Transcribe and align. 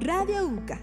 Radio 0.00 0.48
UCA, 0.48 0.80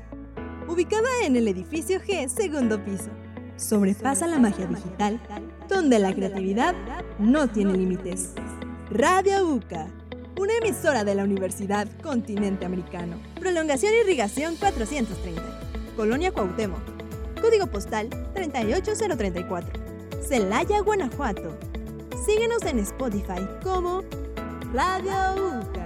ubicada 0.67 1.09
en 1.23 1.35
el 1.35 1.47
edificio 1.47 1.99
G, 1.99 2.27
segundo 2.29 2.83
piso. 2.85 3.09
Sobrepasa 3.55 4.27
la 4.27 4.37
magia 4.37 4.67
digital, 4.67 5.19
donde 5.67 5.97
la 5.97 6.13
creatividad 6.13 6.75
no 7.17 7.47
tiene 7.47 7.73
límites. 7.73 8.33
Radio 8.91 9.47
UCA, 9.47 9.87
una 10.39 10.53
emisora 10.61 11.03
de 11.03 11.15
la 11.15 11.23
Universidad 11.23 11.87
Continente 12.03 12.65
Americano. 12.65 13.17
Prolongación 13.39 13.91
Irrigación 14.03 14.55
430, 14.55 15.41
Colonia 15.95 16.31
Cuauhtémoc. 16.31 16.83
Código 17.41 17.65
postal 17.65 18.09
38034. 18.35 19.81
Celaya, 20.21 20.81
Guanajuato. 20.81 21.57
Síguenos 22.23 22.61
en 22.63 22.77
Spotify 22.79 23.47
como 23.63 24.03
Radio 24.73 25.59
UCA. 25.59 25.76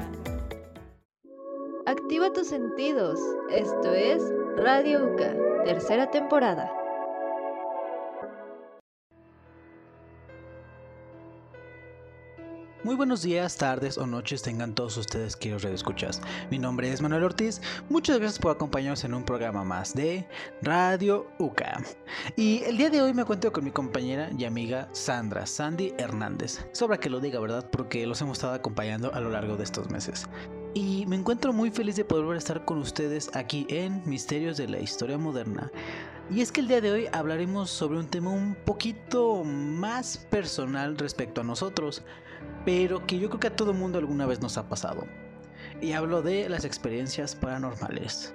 Activa 1.91 2.31
tus 2.31 2.47
sentidos. 2.47 3.19
Esto 3.49 3.93
es 3.93 4.23
Radio 4.55 5.11
UCA, 5.11 5.35
tercera 5.66 6.09
temporada. 6.09 6.71
Muy 12.85 12.95
buenos 12.95 13.23
días, 13.23 13.57
tardes 13.57 13.97
o 13.97 14.07
noches 14.07 14.41
tengan 14.41 14.73
todos 14.73 14.95
ustedes 14.95 15.35
queridos 15.35 15.66
escuchas. 15.66 16.21
Mi 16.49 16.57
nombre 16.57 16.89
es 16.93 17.02
Manuel 17.02 17.25
Ortiz. 17.25 17.61
Muchas 17.89 18.19
gracias 18.19 18.39
por 18.39 18.53
acompañarnos 18.53 19.03
en 19.03 19.13
un 19.13 19.25
programa 19.25 19.66
más 19.66 19.94
de 19.94 20.25
Radio 20.61 21.27
UCA. 21.39 21.83
Y 22.38 22.63
el 22.63 22.77
día 22.77 22.89
de 22.89 23.02
hoy 23.02 23.13
me 23.13 23.25
cuento 23.25 23.52
con 23.52 23.66
mi 23.66 23.71
compañera 23.71 24.30
y 24.38 24.45
amiga 24.45 24.88
Sandra 24.94 25.45
Sandy 25.45 25.94
Hernández. 25.97 26.66
Sobra 26.71 26.97
que 26.97 27.09
lo 27.09 27.19
diga, 27.19 27.41
¿verdad? 27.41 27.69
Porque 27.69 28.08
los 28.08 28.21
hemos 28.21 28.38
estado 28.38 28.53
acompañando 28.53 29.13
a 29.13 29.19
lo 29.19 29.30
largo 29.30 29.58
de 29.58 29.66
estos 29.66 29.89
meses. 29.89 30.30
Y 30.73 31.05
me 31.05 31.17
encuentro 31.17 31.52
muy 31.52 31.70
feliz 31.70 31.95
de 31.98 32.05
poder 32.05 32.38
estar 32.38 32.63
con 32.66 32.77
ustedes 32.77 33.30
aquí 33.35 33.66
en 33.70 34.02
Misterios 34.09 34.57
de 34.57 34.67
la 34.67 34.80
Historia 34.80 35.17
Moderna. 35.17 35.71
Y 36.30 36.41
es 36.41 36.52
que 36.52 36.61
el 36.61 36.67
día 36.67 36.80
de 36.80 36.91
hoy 36.91 37.08
hablaremos 37.11 37.69
sobre 37.69 38.00
un 38.00 38.08
tema 38.08 38.31
un 38.31 38.55
poquito 38.55 39.44
más 39.44 40.17
personal 40.17 40.97
respecto 40.97 41.42
a 41.42 41.44
nosotros 41.44 42.03
pero 42.66 43.05
que 43.05 43.19
yo 43.19 43.30
creo 43.30 43.39
que 43.39 43.47
a 43.47 43.55
todo 43.55 43.73
mundo 43.73 43.97
alguna 43.97 44.25
vez 44.25 44.42
nos 44.42 44.58
ha 44.58 44.67
pasado. 44.67 45.05
Y 45.81 45.94
hablo 45.94 46.22
de 46.22 46.49
las 46.49 46.66
experiencias 46.66 47.36
paranormales. 47.36 48.33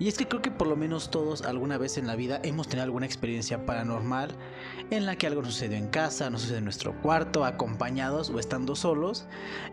Y 0.00 0.08
es 0.08 0.16
que 0.16 0.26
creo 0.26 0.40
que 0.40 0.50
por 0.50 0.66
lo 0.66 0.76
menos 0.76 1.10
todos 1.10 1.42
alguna 1.42 1.76
vez 1.76 1.98
en 1.98 2.06
la 2.06 2.16
vida 2.16 2.40
hemos 2.42 2.68
tenido 2.68 2.84
alguna 2.84 3.04
experiencia 3.04 3.66
paranormal 3.66 4.34
en 4.90 5.04
la 5.04 5.16
que 5.16 5.26
algo 5.26 5.44
sucedió 5.44 5.76
en 5.76 5.88
casa, 5.88 6.30
nos 6.30 6.40
sucedió 6.40 6.58
en 6.58 6.64
nuestro 6.64 6.94
cuarto, 7.02 7.44
acompañados 7.44 8.30
o 8.30 8.38
estando 8.38 8.74
solos, 8.74 9.26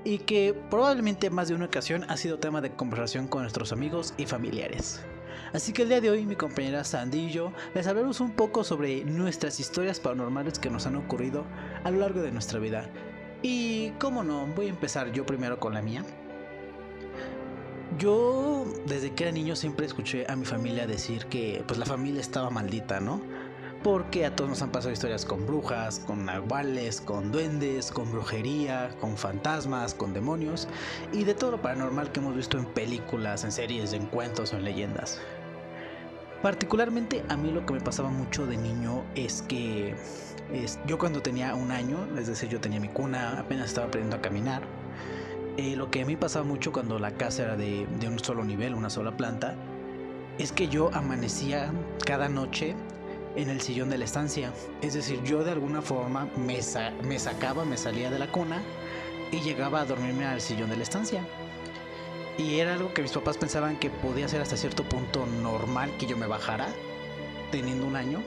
y 0.03 0.19
que 0.19 0.53
probablemente 0.69 1.29
más 1.29 1.47
de 1.47 1.55
una 1.55 1.65
ocasión 1.65 2.05
ha 2.09 2.17
sido 2.17 2.39
tema 2.39 2.59
de 2.59 2.75
conversación 2.75 3.29
con 3.29 3.43
nuestros 3.43 3.71
amigos 3.71 4.13
y 4.17 4.25
familiares. 4.25 5.01
Así 5.53 5.71
que 5.71 5.83
el 5.83 5.89
día 5.89 6.01
de 6.01 6.09
hoy 6.09 6.25
mi 6.25 6.35
compañera 6.35 6.83
Sandy 6.83 7.27
y 7.27 7.31
yo 7.31 7.53
les 7.73 7.87
hablaremos 7.87 8.19
un 8.19 8.31
poco 8.31 8.65
sobre 8.65 9.05
nuestras 9.05 9.61
historias 9.61 10.01
paranormales 10.01 10.59
que 10.59 10.69
nos 10.69 10.85
han 10.85 10.97
ocurrido 10.97 11.45
a 11.85 11.89
lo 11.89 11.99
largo 11.99 12.21
de 12.21 12.33
nuestra 12.33 12.59
vida 12.59 12.89
y 13.41 13.91
cómo 13.91 14.25
no, 14.25 14.45
voy 14.47 14.65
a 14.65 14.71
empezar 14.71 15.13
yo 15.13 15.25
primero 15.25 15.57
con 15.57 15.73
la 15.73 15.81
mía. 15.81 16.03
Yo 17.97 18.65
desde 18.85 19.13
que 19.13 19.23
era 19.23 19.31
niño 19.31 19.55
siempre 19.55 19.85
escuché 19.85 20.25
a 20.29 20.35
mi 20.35 20.45
familia 20.45 20.85
decir 20.85 21.25
que 21.27 21.63
pues 21.65 21.79
la 21.79 21.85
familia 21.85 22.21
estaba 22.21 22.49
maldita, 22.49 22.99
¿no? 22.99 23.21
Porque 23.81 24.25
a 24.25 24.35
todos 24.35 24.49
nos 24.49 24.61
han 24.61 24.71
pasado 24.71 24.91
historias 24.91 25.25
con 25.25 25.47
brujas, 25.47 25.99
con 25.99 26.25
nahuales, 26.25 26.99
con 26.99 27.31
duendes, 27.31 27.91
con 27.91 28.11
brujería, 28.11 28.89
con 28.99 29.15
fantasmas, 29.17 29.93
con 29.93 30.13
demonios 30.13 30.67
y 31.13 31.23
de 31.23 31.33
todo 31.33 31.51
lo 31.51 31.61
paranormal 31.61 32.11
que 32.11 32.19
hemos 32.19 32.35
visto 32.35 32.57
en 32.57 32.65
películas, 32.65 33.45
en 33.45 33.51
series, 33.51 33.93
en 33.93 34.05
cuentos 34.07 34.51
o 34.51 34.57
en 34.57 34.65
leyendas. 34.65 35.21
Particularmente 36.41 37.23
a 37.29 37.37
mí 37.37 37.51
lo 37.51 37.65
que 37.65 37.73
me 37.73 37.81
pasaba 37.81 38.09
mucho 38.09 38.45
de 38.45 38.57
niño 38.57 39.05
es 39.15 39.43
que 39.43 39.95
yo 40.85 40.97
cuando 40.97 41.21
tenía 41.21 41.55
un 41.55 41.71
año, 41.71 42.07
es 42.17 42.27
decir, 42.27 42.49
yo 42.49 42.59
tenía 42.59 42.79
mi 42.79 42.89
cuna, 42.89 43.39
apenas 43.39 43.69
estaba 43.69 43.87
aprendiendo 43.87 44.17
a 44.17 44.21
caminar, 44.21 44.61
eh, 45.57 45.75
lo 45.75 45.89
que 45.89 46.03
a 46.03 46.05
mí 46.05 46.15
pasaba 46.15 46.45
mucho 46.45 46.71
cuando 46.71 46.99
la 46.99 47.11
casa 47.11 47.43
era 47.43 47.57
de, 47.57 47.87
un 48.07 48.19
solo 48.19 48.43
nivel, 48.43 48.75
una 48.75 48.91
sola 48.91 49.17
planta, 49.17 49.55
es 50.37 50.51
que 50.51 50.67
yo 50.67 50.91
amanecía 50.93 51.73
cada 52.05 52.29
noche 52.29 52.75
en 53.35 53.49
el 53.49 53.59
sillón 53.61 53.89
de 53.89 53.97
la 53.97 54.05
estancia. 54.05 54.53
Es 54.81 54.93
decir, 54.93 55.21
yo 55.23 55.43
de 55.43 55.51
alguna 55.51 55.81
forma 55.81 56.29
me, 56.37 56.61
sacaba, 56.61 57.65
me 57.65 57.75
salía 57.75 58.11
de 58.11 58.19
la 58.19 58.31
cuna 58.31 58.61
y 59.31 59.39
llegaba 59.39 59.81
a 59.81 59.85
dormirme 59.85 60.25
al 60.25 60.41
sillón 60.41 60.69
de 60.69 60.77
la 60.77 60.83
estancia. 60.83 61.25
Y 62.37 62.59
era 62.59 62.75
algo 62.75 62.93
que 62.93 63.01
mis 63.01 63.11
papás 63.11 63.37
pensaban 63.37 63.79
que 63.79 63.89
podía 63.89 64.27
ser 64.27 64.41
hasta 64.41 64.57
cierto 64.57 64.83
punto 64.83 65.25
normal 65.25 65.89
que 65.97 66.05
yo 66.05 66.17
me 66.17 66.27
bajara, 66.27 66.67
teniendo 67.49 67.87
un 67.87 67.95
año. 67.95 68.21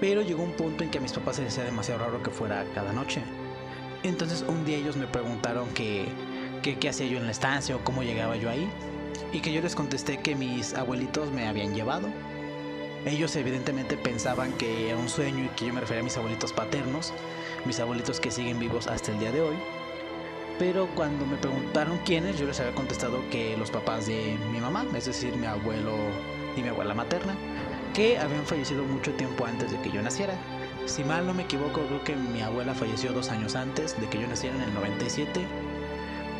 Pero 0.00 0.22
llegó 0.22 0.42
un 0.42 0.54
punto 0.54 0.82
en 0.82 0.90
que 0.90 0.98
a 0.98 1.00
mis 1.00 1.12
papás 1.12 1.36
se 1.36 1.42
les 1.42 1.52
hacía 1.52 1.64
demasiado 1.64 2.04
raro 2.04 2.20
que 2.20 2.30
fuera 2.30 2.66
cada 2.74 2.92
noche. 2.92 3.22
Entonces 4.04 4.44
un 4.46 4.66
día 4.66 4.76
ellos 4.76 4.96
me 4.98 5.06
preguntaron 5.06 5.66
que, 5.70 6.04
qué 6.62 6.88
hacía 6.88 7.06
yo 7.06 7.16
en 7.16 7.24
la 7.24 7.32
estancia 7.32 7.74
o 7.74 7.80
cómo 7.82 8.02
llegaba 8.02 8.36
yo 8.36 8.50
ahí. 8.50 8.68
Y 9.32 9.40
que 9.40 9.50
yo 9.50 9.62
les 9.62 9.74
contesté 9.74 10.18
que 10.18 10.36
mis 10.36 10.74
abuelitos 10.74 11.32
me 11.32 11.48
habían 11.48 11.74
llevado. 11.74 12.08
Ellos 13.06 13.34
evidentemente 13.34 13.96
pensaban 13.96 14.52
que 14.52 14.90
era 14.90 14.98
un 14.98 15.08
sueño 15.08 15.44
y 15.44 15.48
que 15.56 15.66
yo 15.66 15.74
me 15.74 15.80
refería 15.80 16.02
a 16.02 16.04
mis 16.04 16.16
abuelitos 16.18 16.52
paternos, 16.52 17.12
mis 17.64 17.80
abuelitos 17.80 18.20
que 18.20 18.30
siguen 18.30 18.58
vivos 18.58 18.86
hasta 18.86 19.10
el 19.10 19.18
día 19.18 19.32
de 19.32 19.40
hoy. 19.40 19.56
Pero 20.58 20.86
cuando 20.94 21.26
me 21.26 21.36
preguntaron 21.36 21.98
quiénes, 22.04 22.38
yo 22.38 22.46
les 22.46 22.60
había 22.60 22.74
contestado 22.74 23.18
que 23.30 23.56
los 23.56 23.70
papás 23.70 24.06
de 24.06 24.38
mi 24.52 24.60
mamá, 24.60 24.84
es 24.94 25.06
decir, 25.06 25.34
mi 25.36 25.46
abuelo 25.46 25.96
y 26.56 26.62
mi 26.62 26.68
abuela 26.68 26.94
materna, 26.94 27.34
que 27.94 28.18
habían 28.18 28.44
fallecido 28.46 28.84
mucho 28.84 29.12
tiempo 29.12 29.46
antes 29.46 29.72
de 29.72 29.80
que 29.80 29.90
yo 29.90 30.02
naciera. 30.02 30.34
Si 30.86 31.02
mal 31.02 31.26
no 31.26 31.32
me 31.32 31.44
equivoco, 31.44 31.80
creo 31.86 32.04
que 32.04 32.14
mi 32.14 32.42
abuela 32.42 32.74
falleció 32.74 33.12
dos 33.12 33.30
años 33.30 33.56
antes 33.56 33.98
de 33.98 34.08
que 34.08 34.20
yo 34.20 34.28
naciera 34.28 34.56
en 34.56 34.62
el 34.62 34.74
97 34.74 35.46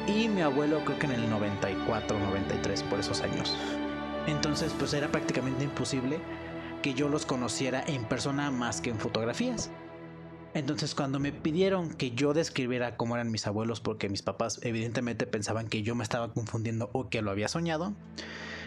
y 0.06 0.28
mi 0.28 0.42
abuelo 0.42 0.84
creo 0.84 0.98
que 0.98 1.06
en 1.06 1.12
el 1.12 1.30
94, 1.30 2.18
93 2.18 2.82
por 2.84 3.00
esos 3.00 3.22
años. 3.22 3.56
Entonces 4.26 4.74
pues 4.78 4.92
era 4.92 5.08
prácticamente 5.08 5.64
imposible 5.64 6.18
que 6.82 6.92
yo 6.92 7.08
los 7.08 7.24
conociera 7.24 7.82
en 7.86 8.04
persona 8.04 8.50
más 8.50 8.82
que 8.82 8.90
en 8.90 8.98
fotografías. 8.98 9.70
Entonces 10.52 10.94
cuando 10.94 11.18
me 11.18 11.32
pidieron 11.32 11.88
que 11.88 12.10
yo 12.10 12.34
describiera 12.34 12.98
cómo 12.98 13.16
eran 13.16 13.30
mis 13.30 13.46
abuelos, 13.46 13.80
porque 13.80 14.10
mis 14.10 14.22
papás 14.22 14.60
evidentemente 14.62 15.26
pensaban 15.26 15.68
que 15.68 15.82
yo 15.82 15.94
me 15.94 16.04
estaba 16.04 16.32
confundiendo 16.32 16.90
o 16.92 17.08
que 17.08 17.22
lo 17.22 17.30
había 17.30 17.48
soñado, 17.48 17.94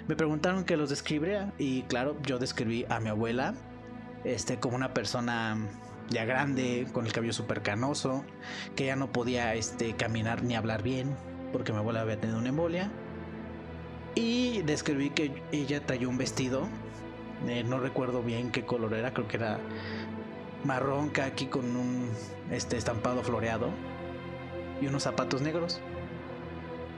me 0.08 0.16
preguntaron 0.16 0.66
que 0.66 0.76
los 0.76 0.90
describiera 0.90 1.54
y 1.60 1.84
claro, 1.84 2.18
yo 2.24 2.40
describí 2.40 2.86
a 2.90 3.00
mi 3.00 3.10
abuela 3.10 3.54
este, 4.24 4.60
como 4.60 4.76
una 4.76 4.94
persona 4.94 5.58
ya 6.10 6.26
grande, 6.26 6.88
con 6.94 7.06
el 7.06 7.12
cabello 7.12 7.34
súper 7.34 7.62
canoso, 7.62 8.24
que 8.76 8.86
ya 8.86 8.96
no 8.96 9.12
podía 9.12 9.56
este, 9.56 9.96
caminar 9.96 10.44
ni 10.44 10.56
hablar 10.56 10.84
bien, 10.84 11.16
porque 11.52 11.74
mi 11.74 11.80
abuela 11.80 12.02
había 12.02 12.20
tenido 12.20 12.40
una 12.40 12.50
embolia. 12.50 12.92
Y 14.16 14.62
describí 14.64 15.12
que 15.12 15.44
ella 15.52 15.86
traía 15.86 16.08
un 16.08 16.18
vestido, 16.18 16.68
eh, 17.48 17.64
no 17.64 17.80
recuerdo 17.80 18.24
bien 18.24 18.52
qué 18.52 18.66
color 18.66 18.94
era, 18.94 19.14
creo 19.14 19.28
que 19.28 19.38
era 19.38 19.60
marrón 20.64 21.12
aquí 21.24 21.46
con 21.46 21.76
un 21.76 22.10
este, 22.52 22.78
estampado 22.78 23.22
floreado 23.24 23.70
y 24.82 24.88
unos 24.88 25.04
zapatos 25.04 25.42
negros. 25.42 25.82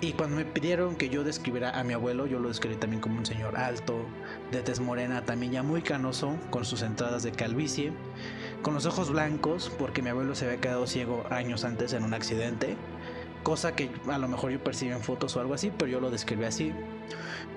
Y 0.01 0.13
cuando 0.13 0.37
me 0.37 0.45
pidieron 0.45 0.95
que 0.95 1.09
yo 1.09 1.25
describiera 1.25 1.77
a 1.77 1.83
mi 1.83 1.93
abuelo, 1.93 2.25
yo 2.25 2.39
lo 2.39 2.47
describí 2.47 2.77
también 2.77 3.01
como 3.01 3.17
un 3.17 3.25
señor 3.25 3.57
alto, 3.57 4.05
de 4.49 4.61
tez 4.61 4.79
morena, 4.79 5.25
también 5.25 5.51
ya 5.51 5.61
muy 5.61 5.81
canoso, 5.81 6.37
con 6.51 6.63
sus 6.63 6.83
entradas 6.83 7.23
de 7.23 7.33
calvicie, 7.33 7.91
con 8.61 8.73
los 8.73 8.85
ojos 8.85 9.11
blancos, 9.11 9.69
porque 9.77 10.01
mi 10.01 10.09
abuelo 10.09 10.35
se 10.35 10.45
había 10.45 10.61
quedado 10.61 10.87
ciego 10.87 11.25
años 11.29 11.65
antes 11.65 11.91
en 11.91 12.03
un 12.03 12.13
accidente, 12.13 12.77
cosa 13.43 13.75
que 13.75 13.91
a 14.09 14.17
lo 14.17 14.29
mejor 14.29 14.51
yo 14.51 14.63
percibí 14.63 14.93
en 14.93 15.01
fotos 15.01 15.35
o 15.35 15.41
algo 15.41 15.53
así, 15.53 15.69
pero 15.77 15.91
yo 15.91 15.99
lo 15.99 16.09
describí 16.11 16.45
así. 16.45 16.71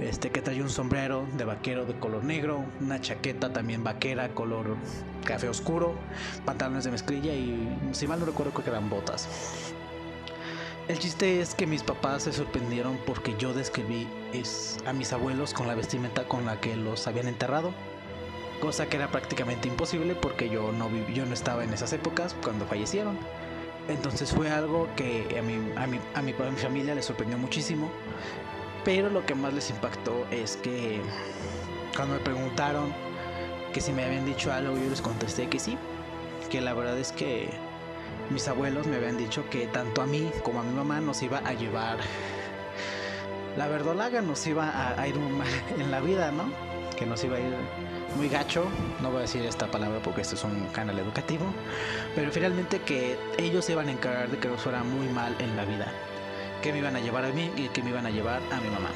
Este 0.00 0.30
que 0.30 0.42
traía 0.42 0.62
un 0.62 0.70
sombrero 0.70 1.24
de 1.36 1.44
vaquero 1.44 1.84
de 1.84 1.94
color 1.94 2.24
negro, 2.24 2.64
una 2.80 3.00
chaqueta 3.00 3.52
también 3.52 3.84
vaquera 3.84 4.30
color 4.30 4.76
café 5.24 5.48
oscuro, 5.48 5.94
pantalones 6.44 6.82
de 6.82 6.90
mezclilla 6.90 7.34
y 7.34 7.78
si 7.92 8.08
mal 8.08 8.18
no 8.18 8.26
recuerdo 8.26 8.52
creo 8.52 8.64
que 8.64 8.70
eran 8.70 8.90
botas. 8.90 9.28
El 10.92 10.98
chiste 10.98 11.40
es 11.40 11.54
que 11.54 11.66
mis 11.66 11.82
papás 11.82 12.24
se 12.24 12.34
sorprendieron 12.34 12.98
porque 13.06 13.34
yo 13.38 13.54
describí 13.54 14.06
a 14.84 14.92
mis 14.92 15.10
abuelos 15.14 15.54
con 15.54 15.66
la 15.66 15.74
vestimenta 15.74 16.24
con 16.24 16.44
la 16.44 16.60
que 16.60 16.76
los 16.76 17.06
habían 17.06 17.28
enterrado, 17.28 17.72
cosa 18.60 18.84
que 18.84 18.98
era 18.98 19.10
prácticamente 19.10 19.68
imposible 19.68 20.14
porque 20.14 20.50
yo 20.50 20.70
no, 20.70 20.90
yo 21.14 21.24
no 21.24 21.32
estaba 21.32 21.64
en 21.64 21.72
esas 21.72 21.94
épocas 21.94 22.36
cuando 22.42 22.66
fallecieron. 22.66 23.16
Entonces 23.88 24.32
fue 24.32 24.50
algo 24.50 24.86
que 24.94 25.34
a 25.38 25.40
mi, 25.40 25.54
a 25.76 26.18
a 26.18 26.20
mi, 26.20 26.32
familia 26.58 26.94
le 26.94 27.00
sorprendió 27.00 27.38
muchísimo. 27.38 27.90
Pero 28.84 29.08
lo 29.08 29.24
que 29.24 29.34
más 29.34 29.54
les 29.54 29.70
impactó 29.70 30.26
es 30.30 30.56
que 30.58 31.00
cuando 31.96 32.16
me 32.16 32.20
preguntaron 32.20 32.92
que 33.72 33.80
si 33.80 33.94
me 33.94 34.04
habían 34.04 34.26
dicho 34.26 34.52
algo, 34.52 34.76
yo 34.76 34.90
les 34.90 35.00
contesté 35.00 35.48
que 35.48 35.58
sí. 35.58 35.78
Que 36.50 36.60
la 36.60 36.74
verdad 36.74 36.98
es 36.98 37.12
que 37.12 37.48
mis 38.30 38.48
abuelos 38.48 38.86
me 38.86 38.96
habían 38.96 39.16
dicho 39.16 39.48
que 39.50 39.66
tanto 39.66 40.02
a 40.02 40.06
mí 40.06 40.30
como 40.42 40.60
a 40.60 40.62
mi 40.62 40.74
mamá 40.74 41.00
nos 41.00 41.22
iba 41.22 41.38
a 41.38 41.52
llevar 41.52 41.98
la 43.56 43.68
verdolaga 43.68 44.22
nos 44.22 44.46
iba 44.46 44.98
a, 44.98 45.06
ir 45.06 45.16
muy 45.16 45.32
mal 45.32 45.48
en 45.78 45.90
la 45.90 46.00
vida, 46.00 46.30
¿no? 46.30 46.44
Que 46.96 47.06
nos 47.06 47.22
iba 47.24 47.36
a 47.36 47.40
ir 47.40 47.54
muy 48.16 48.28
gacho, 48.28 48.64
no 49.00 49.10
voy 49.10 49.18
a 49.18 49.22
decir 49.22 49.44
esta 49.44 49.70
palabra 49.70 50.00
porque 50.02 50.20
este 50.20 50.34
es 50.34 50.44
un 50.44 50.66
canal 50.68 50.98
educativo, 50.98 51.46
pero 52.14 52.30
finalmente 52.30 52.80
que 52.80 53.16
ellos 53.38 53.64
se 53.64 53.72
iban 53.72 53.88
a 53.88 53.92
encargar 53.92 54.30
de 54.30 54.38
que 54.38 54.48
nos 54.48 54.60
fuera 54.60 54.82
muy 54.84 55.08
mal 55.08 55.34
en 55.38 55.56
la 55.56 55.64
vida, 55.64 55.92
que 56.62 56.72
me 56.72 56.78
iban 56.78 56.96
a 56.96 57.00
llevar 57.00 57.24
a 57.24 57.32
mí 57.32 57.50
y 57.56 57.68
que 57.68 57.82
me 57.82 57.90
iban 57.90 58.06
a 58.06 58.10
llevar 58.10 58.40
a 58.50 58.60
mi 58.60 58.68
mamá. 58.68 58.90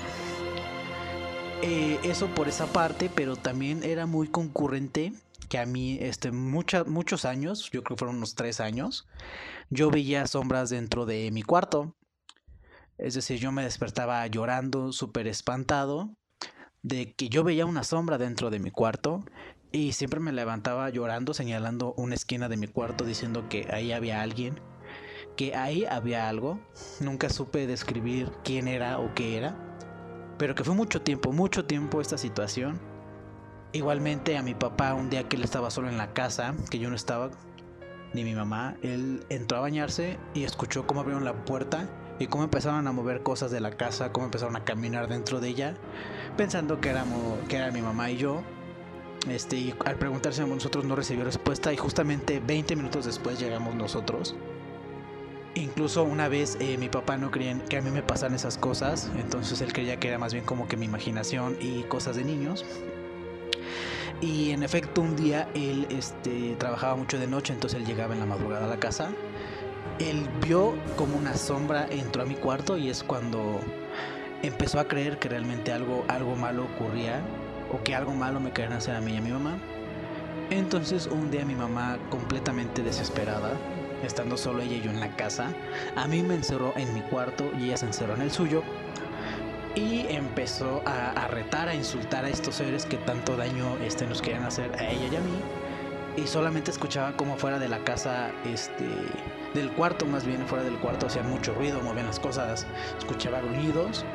Eh, 1.62 1.98
eso 2.02 2.26
por 2.28 2.48
esa 2.48 2.66
parte, 2.66 3.10
pero 3.14 3.36
también 3.36 3.82
era 3.82 4.04
muy 4.04 4.28
concurrente 4.28 5.12
que 5.48 5.58
a 5.58 5.66
mí, 5.66 5.98
este, 6.00 6.32
muchos 6.32 7.24
años, 7.24 7.70
yo 7.70 7.82
creo 7.82 7.96
que 7.96 8.00
fueron 8.00 8.16
unos 8.16 8.34
tres 8.34 8.60
años, 8.60 9.06
yo 9.70 9.90
veía 9.90 10.26
sombras 10.26 10.70
dentro 10.70 11.06
de 11.06 11.30
mi 11.30 11.42
cuarto. 11.42 11.96
Es 12.98 13.14
decir, 13.14 13.38
yo 13.38 13.52
me 13.52 13.62
despertaba 13.62 14.26
llorando, 14.26 14.92
súper 14.92 15.26
espantado, 15.26 16.16
de 16.82 17.12
que 17.14 17.28
yo 17.28 17.44
veía 17.44 17.66
una 17.66 17.84
sombra 17.84 18.16
dentro 18.16 18.50
de 18.50 18.58
mi 18.58 18.70
cuarto 18.70 19.24
y 19.72 19.92
siempre 19.92 20.20
me 20.20 20.32
levantaba 20.32 20.88
llorando, 20.90 21.34
señalando 21.34 21.94
una 21.96 22.14
esquina 22.14 22.48
de 22.48 22.56
mi 22.56 22.68
cuarto, 22.68 23.04
diciendo 23.04 23.48
que 23.48 23.68
ahí 23.70 23.92
había 23.92 24.22
alguien, 24.22 24.60
que 25.36 25.54
ahí 25.54 25.84
había 25.84 26.28
algo. 26.28 26.60
Nunca 27.00 27.28
supe 27.28 27.66
describir 27.66 28.30
quién 28.44 28.68
era 28.68 28.98
o 28.98 29.12
qué 29.14 29.36
era, 29.36 29.56
pero 30.38 30.54
que 30.54 30.64
fue 30.64 30.74
mucho 30.74 31.02
tiempo, 31.02 31.32
mucho 31.32 31.66
tiempo 31.66 32.00
esta 32.00 32.16
situación. 32.16 32.80
Igualmente 33.72 34.36
a 34.36 34.42
mi 34.42 34.54
papá, 34.54 34.94
un 34.94 35.10
día 35.10 35.28
que 35.28 35.36
él 35.36 35.44
estaba 35.44 35.70
solo 35.70 35.88
en 35.88 35.98
la 35.98 36.12
casa, 36.12 36.54
que 36.70 36.78
yo 36.78 36.88
no 36.88 36.96
estaba, 36.96 37.30
ni 38.14 38.24
mi 38.24 38.34
mamá, 38.34 38.76
él 38.82 39.24
entró 39.28 39.58
a 39.58 39.60
bañarse 39.60 40.18
y 40.34 40.44
escuchó 40.44 40.86
cómo 40.86 41.00
abrieron 41.00 41.24
la 41.24 41.44
puerta 41.44 41.88
y 42.18 42.26
cómo 42.26 42.44
empezaron 42.44 42.86
a 42.86 42.92
mover 42.92 43.22
cosas 43.22 43.50
de 43.50 43.60
la 43.60 43.72
casa, 43.72 44.12
cómo 44.12 44.26
empezaron 44.26 44.56
a 44.56 44.64
caminar 44.64 45.08
dentro 45.08 45.40
de 45.40 45.48
ella, 45.48 45.74
pensando 46.36 46.80
que 46.80 46.90
éramos, 46.90 47.38
que 47.48 47.56
era 47.56 47.70
mi 47.70 47.82
mamá 47.82 48.10
y 48.10 48.16
yo. 48.16 48.42
Este, 49.28 49.56
y 49.56 49.74
al 49.84 49.96
preguntarse 49.96 50.42
a 50.42 50.46
nosotros 50.46 50.84
no 50.84 50.94
recibió 50.94 51.24
respuesta 51.24 51.72
y 51.72 51.76
justamente 51.76 52.40
20 52.40 52.76
minutos 52.76 53.04
después 53.04 53.40
llegamos 53.40 53.74
nosotros. 53.74 54.36
Incluso 55.56 56.04
una 56.04 56.28
vez 56.28 56.56
eh, 56.60 56.76
mi 56.78 56.88
papá 56.88 57.16
no 57.16 57.30
creía 57.30 57.58
que 57.64 57.78
a 57.78 57.82
mí 57.82 57.90
me 57.90 58.02
pasaran 58.02 58.36
esas 58.36 58.58
cosas, 58.58 59.10
entonces 59.18 59.60
él 59.62 59.72
creía 59.72 59.98
que 59.98 60.08
era 60.08 60.18
más 60.18 60.32
bien 60.32 60.44
como 60.44 60.68
que 60.68 60.76
mi 60.76 60.84
imaginación 60.84 61.56
y 61.60 61.82
cosas 61.84 62.16
de 62.16 62.24
niños. 62.24 62.64
Y 64.20 64.50
en 64.50 64.62
efecto 64.62 65.02
un 65.02 65.16
día 65.16 65.48
él 65.54 65.86
este, 65.90 66.56
trabajaba 66.58 66.96
mucho 66.96 67.18
de 67.18 67.26
noche, 67.26 67.52
entonces 67.52 67.80
él 67.80 67.86
llegaba 67.86 68.14
en 68.14 68.20
la 68.20 68.26
madrugada 68.26 68.66
a 68.66 68.68
la 68.68 68.78
casa. 68.78 69.10
Él 69.98 70.28
vio 70.46 70.74
como 70.96 71.16
una 71.16 71.34
sombra 71.34 71.86
entró 71.90 72.22
a 72.22 72.26
mi 72.26 72.34
cuarto 72.34 72.76
y 72.76 72.90
es 72.90 73.02
cuando 73.02 73.60
empezó 74.42 74.78
a 74.78 74.88
creer 74.88 75.18
que 75.18 75.28
realmente 75.28 75.72
algo, 75.72 76.04
algo 76.08 76.36
malo 76.36 76.64
ocurría 76.64 77.20
o 77.72 77.82
que 77.82 77.94
algo 77.94 78.12
malo 78.12 78.40
me 78.40 78.52
querían 78.52 78.74
hacer 78.74 78.94
a 78.94 79.00
mí 79.00 79.14
y 79.14 79.16
a 79.16 79.20
mi 79.20 79.30
mamá. 79.30 79.58
Entonces 80.50 81.06
un 81.06 81.30
día 81.30 81.44
mi 81.44 81.54
mamá 81.54 81.98
completamente 82.10 82.82
desesperada, 82.82 83.52
estando 84.04 84.36
solo 84.36 84.62
ella 84.62 84.76
y 84.76 84.82
yo 84.82 84.90
en 84.90 85.00
la 85.00 85.16
casa, 85.16 85.52
a 85.96 86.06
mí 86.06 86.22
me 86.22 86.34
encerró 86.34 86.72
en 86.76 86.92
mi 86.94 87.00
cuarto 87.00 87.50
y 87.58 87.64
ella 87.64 87.76
se 87.76 87.86
encerró 87.86 88.14
en 88.14 88.22
el 88.22 88.30
suyo 88.30 88.62
y 89.76 90.06
empezó 90.08 90.82
a, 90.86 91.28
retar, 91.28 91.68
a 91.68 91.74
insultar 91.74 92.24
a 92.24 92.30
estos 92.30 92.56
seres 92.56 92.86
que 92.86 92.96
tanto 92.96 93.36
daño 93.36 93.76
este, 93.84 94.06
nos 94.06 94.22
querían 94.22 94.44
hacer 94.44 94.74
a 94.74 94.90
ella 94.90 95.06
y 95.12 95.16
a 95.16 95.20
mí. 95.20 95.38
Y 96.16 96.26
solamente 96.26 96.70
escuchaba 96.70 97.12
como 97.12 97.36
fuera 97.36 97.58
de 97.58 97.68
la 97.68 97.84
casa, 97.84 98.30
este, 98.46 98.86
del 99.52 99.70
cuarto 99.72 100.06
más 100.06 100.24
bien, 100.24 100.46
fuera 100.46 100.64
del 100.64 100.78
cuarto 100.78 101.06
hacían 101.06 101.28
mucho 101.28 101.52
ruido, 101.52 101.82
movían 101.82 102.06
las 102.06 102.18
cosas, 102.18 102.66
escuchaba 102.98 103.40
gruñidos. 103.42 104.06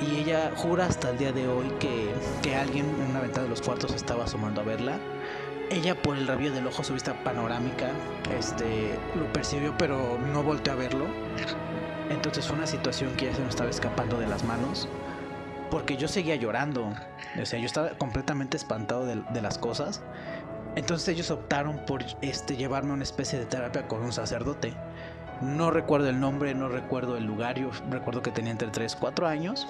Y 0.00 0.20
ella 0.20 0.50
jura 0.56 0.86
hasta 0.86 1.10
el 1.10 1.18
día 1.18 1.30
de 1.30 1.46
hoy 1.46 1.68
que, 1.78 2.10
que 2.42 2.56
alguien 2.56 2.86
en 2.98 3.10
una 3.10 3.20
ventana 3.20 3.44
de 3.44 3.50
los 3.50 3.60
cuartos 3.60 3.92
estaba 3.92 4.24
asomando 4.24 4.62
a 4.62 4.64
verla. 4.64 4.98
Ella 5.70 5.94
por 5.94 6.16
el 6.16 6.26
rabillo 6.26 6.52
del 6.52 6.66
ojo, 6.66 6.82
su 6.82 6.94
vista 6.94 7.22
panorámica, 7.22 7.90
este, 8.36 8.98
lo 9.14 9.30
percibió 9.32 9.74
pero 9.76 10.18
no 10.32 10.42
volteó 10.42 10.72
a 10.72 10.76
verlo. 10.76 11.06
Entonces 12.12 12.46
fue 12.46 12.56
una 12.56 12.66
situación 12.66 13.14
que 13.16 13.26
ya 13.26 13.34
se 13.34 13.40
nos 13.40 13.50
estaba 13.50 13.70
escapando 13.70 14.18
de 14.18 14.26
las 14.26 14.44
manos 14.44 14.88
porque 15.70 15.96
yo 15.96 16.06
seguía 16.06 16.36
llorando. 16.36 16.92
O 17.40 17.46
sea, 17.46 17.58
yo 17.58 17.64
estaba 17.64 17.90
completamente 17.96 18.58
espantado 18.58 19.06
de, 19.06 19.42
las 19.42 19.56
cosas. 19.56 20.02
Entonces 20.76 21.08
ellos 21.08 21.30
optaron 21.30 21.84
por 21.86 22.04
este, 22.20 22.56
llevarme 22.56 22.90
a 22.90 22.94
una 22.94 23.02
especie 23.02 23.38
de 23.38 23.46
terapia 23.46 23.88
con 23.88 24.02
un 24.02 24.12
sacerdote. 24.12 24.74
No 25.40 25.70
recuerdo 25.70 26.10
el 26.10 26.20
nombre, 26.20 26.54
no 26.54 26.68
recuerdo 26.68 27.16
el 27.16 27.24
lugar, 27.24 27.58
yo 27.58 27.70
recuerdo 27.90 28.22
que 28.22 28.30
tenía 28.30 28.52
entre 28.52 28.68
3 28.68 28.94
y 28.94 29.00
4 29.00 29.26
años. 29.26 29.66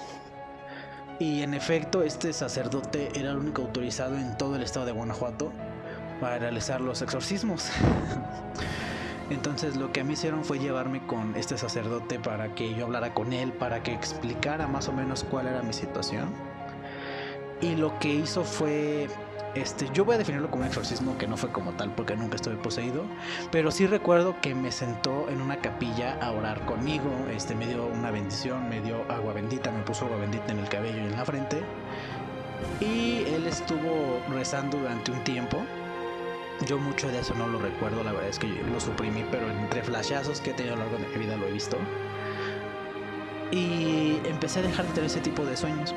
Y 1.19 1.41
en 1.41 1.53
efecto, 1.53 2.03
este 2.03 2.33
sacerdote 2.33 3.09
era 3.15 3.31
el 3.31 3.37
único 3.37 3.61
autorizado 3.61 4.17
en 4.17 4.37
todo 4.37 4.57
el 4.57 4.63
estado 4.63 4.85
de 4.85 4.91
Guanajuato 4.91 5.53
para 6.19 6.37
realizar 6.37 6.81
los 6.81 7.01
exorcismos. 7.01 7.69
Entonces 9.29 9.75
lo 9.75 9.91
que 9.91 10.01
a 10.01 10.03
mí 10.03 10.13
hicieron 10.13 10.43
fue 10.43 10.59
llevarme 10.59 11.05
con 11.05 11.35
este 11.35 11.57
sacerdote 11.57 12.19
para 12.19 12.53
que 12.55 12.73
yo 12.75 12.85
hablara 12.85 13.13
con 13.13 13.33
él, 13.33 13.53
para 13.53 13.81
que 13.81 13.93
explicara 13.93 14.67
más 14.67 14.89
o 14.89 14.93
menos 14.93 15.23
cuál 15.23 15.47
era 15.47 15.61
mi 15.61 15.73
situación. 15.73 16.29
Y 17.61 17.75
lo 17.75 17.97
que 17.99 18.09
hizo 18.13 18.43
fue, 18.43 19.07
este, 19.55 19.89
yo 19.93 20.03
voy 20.03 20.15
a 20.15 20.17
definirlo 20.17 20.51
como 20.51 20.63
un 20.63 20.67
exorcismo 20.67 21.17
que 21.17 21.27
no 21.27 21.37
fue 21.37 21.49
como 21.51 21.71
tal 21.71 21.95
porque 21.95 22.15
nunca 22.15 22.35
estuve 22.35 22.55
poseído, 22.57 23.05
pero 23.51 23.71
sí 23.71 23.87
recuerdo 23.87 24.35
que 24.41 24.53
me 24.53 24.71
sentó 24.71 25.29
en 25.29 25.41
una 25.41 25.57
capilla 25.61 26.17
a 26.21 26.31
orar 26.31 26.65
conmigo, 26.65 27.09
este, 27.31 27.55
me 27.55 27.65
dio 27.65 27.87
una 27.87 28.11
bendición, 28.11 28.67
me 28.67 28.81
dio 28.81 29.09
agua 29.09 29.31
bendita, 29.31 29.71
me 29.71 29.81
puso 29.83 30.05
agua 30.05 30.17
bendita 30.17 30.51
en 30.51 30.59
el 30.59 30.67
cabello 30.67 30.97
y 30.97 31.05
en 31.05 31.11
la 31.11 31.23
frente. 31.23 31.63
Y 32.81 33.23
él 33.33 33.45
estuvo 33.47 34.19
rezando 34.29 34.77
durante 34.77 35.11
un 35.11 35.23
tiempo 35.23 35.63
yo 36.65 36.77
mucho 36.77 37.07
de 37.09 37.19
eso 37.19 37.33
no 37.35 37.47
lo 37.47 37.59
recuerdo, 37.59 38.03
la 38.03 38.11
verdad 38.11 38.29
es 38.29 38.39
que 38.39 38.47
lo 38.47 38.79
suprimí, 38.79 39.25
pero 39.31 39.49
entre 39.49 39.83
flashazos 39.83 40.41
que 40.41 40.51
he 40.51 40.53
tenido 40.53 40.75
a 40.75 40.77
lo 40.77 40.83
largo 40.83 40.97
de 40.97 41.07
mi 41.07 41.25
vida 41.25 41.37
lo 41.37 41.47
he 41.47 41.51
visto. 41.51 41.77
Y 43.51 44.17
empecé 44.25 44.59
a 44.59 44.63
dejar 44.63 44.85
de 44.87 44.93
tener 44.93 45.09
ese 45.09 45.21
tipo 45.21 45.45
de 45.45 45.55
sueños. 45.55 45.93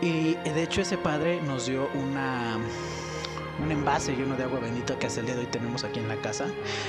Y 0.00 0.34
de 0.34 0.62
hecho 0.62 0.80
ese 0.80 0.96
padre 0.96 1.40
nos 1.42 1.66
dio 1.66 1.88
una 1.94 2.58
un 3.62 3.70
envase 3.70 4.16
lleno 4.16 4.36
de 4.36 4.44
agua 4.44 4.60
bendita 4.60 4.98
que 4.98 5.06
hasta 5.06 5.20
el 5.20 5.26
día 5.26 5.34
de 5.34 5.42
hoy 5.42 5.46
tenemos 5.46 5.84
aquí 5.84 5.98
en 5.98 6.08
la 6.08 6.16
casa 6.16 6.46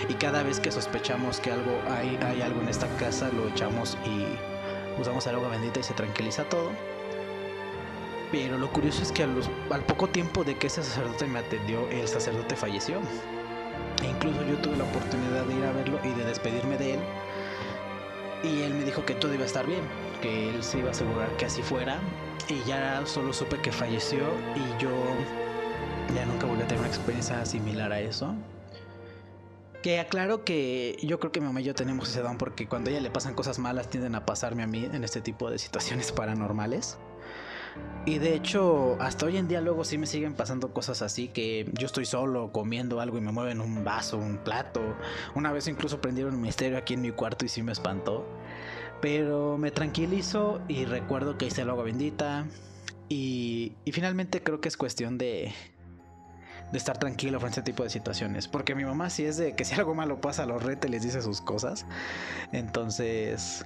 y 0.08 0.14
cada 0.14 0.44
vez 0.44 0.60
que 0.60 0.72
sospechamos 0.72 1.40
que 1.40 1.52
algo 1.52 1.82
hay, 1.90 2.18
hay 2.22 2.42
algo 2.42 2.62
en 2.62 2.70
esta 2.70 2.88
casa 2.98 3.30
lo 3.30 3.50
echamos 3.50 3.98
y 4.06 4.26
usamos 5.00 5.28
el 5.28 5.36
agua 5.36 5.50
bendita 5.50 5.80
y 5.80 5.84
se 5.84 5.94
tranquiliza 5.94 6.44
todo. 6.46 6.72
Pero 8.31 8.57
lo 8.57 8.72
curioso 8.72 9.04
es 9.04 9.12
que 9.12 9.24
al 9.24 9.84
poco 9.86 10.08
tiempo 10.08 10.44
de 10.44 10.58
que 10.58 10.67
ese 10.67 10.84
sacerdote 10.84 11.27
me 11.27 11.39
atendió, 11.39 11.89
el 11.89 12.08
sacerdote 12.08 12.56
falleció. 12.56 13.00
E 14.01 14.08
incluso 14.08 14.41
yo 14.48 14.58
tuve 14.58 14.77
la 14.77 14.86
oportunidad 14.86 15.44
de 15.46 15.56
ir 15.56 15.65
a 15.65 15.72
verlo 15.74 16.00
y 16.03 16.10
de 16.17 16.25
despedirme 16.25 16.77
de 16.77 16.94
él. 16.94 17.00
Y 18.44 18.62
él 18.62 18.74
me 18.74 18.86
dijo 18.86 19.06
que 19.06 19.13
todo 19.13 19.34
iba 19.34 19.44
a 19.44 19.48
estar 19.48 19.67
bien, 19.67 19.84
que 20.22 20.50
él 20.50 20.63
se 20.63 20.79
iba 20.79 20.88
a 20.88 20.91
asegurar 20.91 21.29
que 21.38 21.46
así 21.46 21.62
fuera. 21.62 22.00
Y 22.48 22.63
ya 22.67 23.06
solo 23.06 23.34
supe 23.34 23.58
que 23.58 23.72
falleció 23.72 24.20
y 24.56 24.82
yo 24.82 24.89
ya 26.15 26.25
nunca 26.25 26.48
volví 26.48 26.62
a 26.62 26.67
tener 26.67 26.79
una 26.79 26.89
experiencia 26.89 27.46
similar 27.46 27.91
a 27.91 28.00
eso. 28.00 28.34
Que 29.84 30.00
aclaro 30.00 30.46
que 30.46 30.98
yo 31.01 31.20
creo 31.20 31.32
que 31.32 31.39
mi 31.39 31.48
mamá 31.48 31.62
y 31.62 31.65
yo 31.65 31.74
tenemos 31.74 32.10
ese 32.10 32.22
don 32.22 32.38
porque 32.38 32.67
cuando 32.67 32.89
a 32.89 32.94
ella 32.94 33.01
le 33.01 33.10
pasan 33.10 33.34
cosas 33.34 33.60
malas 33.60 33.89
tienden 33.89 34.15
a 34.15 34.25
pasarme 34.25 34.63
a 34.63 34.67
mí 34.67 34.86
en 34.86 35.03
este 35.03 35.22
tipo 35.22 35.50
de 35.50 35.60
situaciones 35.60 36.12
paranormales. 36.12 36.98
Y 38.06 38.18
de 38.18 38.34
hecho, 38.34 38.98
hasta 39.00 39.28
hoy 39.28 39.38
en 39.38 39.48
día 39.48 39.62
luego 39.62 39.84
sí 39.84 39.98
me 39.98 40.08
siguen 40.08 40.34
pasando 40.34 40.74
cosas 40.74 41.04
así 41.04 41.28
que 41.28 41.70
yo 41.74 41.86
estoy 41.86 42.06
solo 42.06 42.51
comiendo 42.51 43.00
algo 43.00 43.18
y 43.18 43.22
me 43.22 43.32
mueven 43.32 43.62
un 43.62 43.84
vaso, 43.84 44.18
un 44.18 44.38
plato. 44.38 44.82
Una 45.36 45.51
vez 45.51 45.68
incluso 45.68 46.01
prendieron 46.01 46.34
un 46.34 46.42
misterio 46.42 46.78
aquí 46.80 46.96
en 46.96 47.01
mi 47.01 47.12
cuarto 47.12 47.46
y 47.46 47.50
sí 47.50 47.62
me 47.62 47.72
espantó. 47.72 48.28
Pero 49.01 49.58
me 49.58 49.70
tranquilizo 49.72 50.62
y 50.68 50.86
recuerdo 50.86 51.38
que 51.38 51.46
hice 51.46 51.62
el 51.62 51.70
agua 51.70 51.84
bendita. 51.84 52.46
Y, 53.08 53.74
y 53.86 53.92
finalmente 53.92 54.42
creo 54.42 54.62
que 54.62 54.70
es 54.70 54.78
cuestión 54.78 55.18
de, 55.18 55.54
de 56.72 56.78
estar 56.78 56.98
tranquilo 56.98 57.40
frente 57.40 57.60
a 57.60 57.62
este 57.62 57.72
tipo 57.72 57.84
de 57.84 57.90
situaciones. 57.90 58.48
Porque 58.48 58.74
mi 58.74 58.84
mamá 58.84 59.10
sí 59.10 59.25
es 59.25 59.38
de 59.38 59.56
que 59.56 59.66
si 59.66 59.75
algo 59.75 59.94
malo 59.94 60.22
pasa, 60.22 60.46
los 60.46 60.63
rete 60.63 60.90
les 60.90 61.04
dice 61.04 61.22
sus 61.22 61.42
cosas. 61.42 61.86
Entonces, 62.51 63.63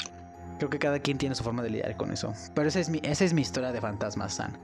Creo 0.58 0.70
que 0.70 0.80
cada 0.80 1.00
quien 1.00 1.18
tiene 1.18 1.36
su 1.36 1.44
forma 1.44 1.62
de 1.64 1.70
lidiar 1.70 1.98
con 1.98 2.12
eso. 2.12 2.34
Pero 2.54 2.68
esa 2.68 2.80
es 2.80 2.90
mi, 2.90 3.00
esa 3.04 3.26
es 3.26 3.34
mi 3.34 3.42
historia 3.42 3.72
de 3.72 3.82
fantasmas, 3.82 4.36
San. 4.36 4.58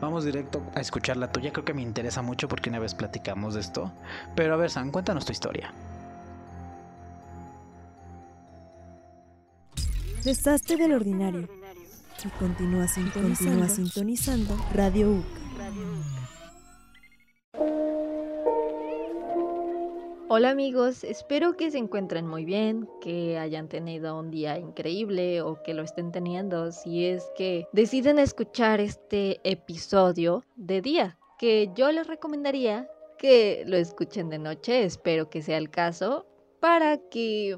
Vamos 0.00 0.24
directo 0.24 0.62
a 0.74 0.80
escuchar 0.80 1.16
la 1.16 1.30
tuya. 1.32 1.52
Creo 1.52 1.64
que 1.64 1.74
me 1.74 1.82
interesa 1.82 2.22
mucho 2.22 2.48
porque 2.48 2.70
una 2.70 2.78
vez 2.78 2.94
platicamos 2.94 3.54
de 3.54 3.60
esto. 3.60 3.92
Pero 4.36 4.54
a 4.54 4.56
ver, 4.56 4.70
San, 4.70 4.90
cuéntanos 4.90 5.24
tu 5.24 5.32
historia. 5.32 5.72
Desastre 10.24 10.76
del 10.76 10.92
ordinario. 10.92 11.48
Y 12.24 12.28
continúa 12.38 12.86
sintonizando, 12.86 13.68
sintonizando 13.68 14.56
Radio 14.72 15.10
UCA. 15.10 15.42
Hola 20.34 20.48
amigos, 20.48 21.04
espero 21.04 21.58
que 21.58 21.70
se 21.70 21.76
encuentren 21.76 22.26
muy 22.26 22.46
bien, 22.46 22.88
que 23.02 23.36
hayan 23.36 23.68
tenido 23.68 24.18
un 24.18 24.30
día 24.30 24.56
increíble 24.56 25.42
o 25.42 25.62
que 25.62 25.74
lo 25.74 25.82
estén 25.82 26.10
teniendo 26.10 26.72
si 26.72 27.04
es 27.04 27.30
que 27.36 27.66
deciden 27.72 28.18
escuchar 28.18 28.80
este 28.80 29.40
episodio 29.44 30.42
de 30.56 30.80
día, 30.80 31.18
que 31.38 31.70
yo 31.74 31.92
les 31.92 32.06
recomendaría 32.06 32.88
que 33.18 33.64
lo 33.66 33.76
escuchen 33.76 34.30
de 34.30 34.38
noche, 34.38 34.84
espero 34.84 35.28
que 35.28 35.42
sea 35.42 35.58
el 35.58 35.68
caso, 35.68 36.24
para 36.60 36.96
que, 36.96 37.54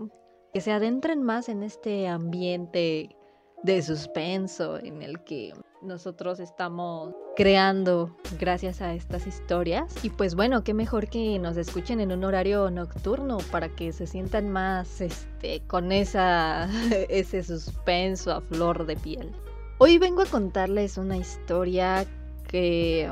que 0.52 0.60
se 0.60 0.72
adentren 0.72 1.22
más 1.22 1.48
en 1.48 1.62
este 1.62 2.08
ambiente 2.08 3.14
de 3.62 3.82
suspenso 3.82 4.78
en 4.78 5.00
el 5.00 5.22
que 5.22 5.52
nosotros 5.80 6.40
estamos 6.40 7.14
creando 7.36 8.16
gracias 8.38 8.80
a 8.80 8.94
estas 8.94 9.26
historias. 9.26 9.92
Y 10.02 10.10
pues 10.10 10.34
bueno, 10.34 10.62
qué 10.64 10.74
mejor 10.74 11.08
que 11.08 11.38
nos 11.38 11.56
escuchen 11.56 12.00
en 12.00 12.12
un 12.12 12.24
horario 12.24 12.70
nocturno 12.70 13.38
para 13.50 13.68
que 13.68 13.92
se 13.92 14.06
sientan 14.06 14.50
más 14.50 15.00
este, 15.00 15.60
con 15.66 15.92
esa, 15.92 16.68
ese 17.08 17.42
suspenso 17.42 18.32
a 18.32 18.40
flor 18.40 18.86
de 18.86 18.96
piel. 18.96 19.32
Hoy 19.78 19.98
vengo 19.98 20.22
a 20.22 20.26
contarles 20.26 20.98
una 20.98 21.16
historia 21.16 22.06
que 22.46 23.10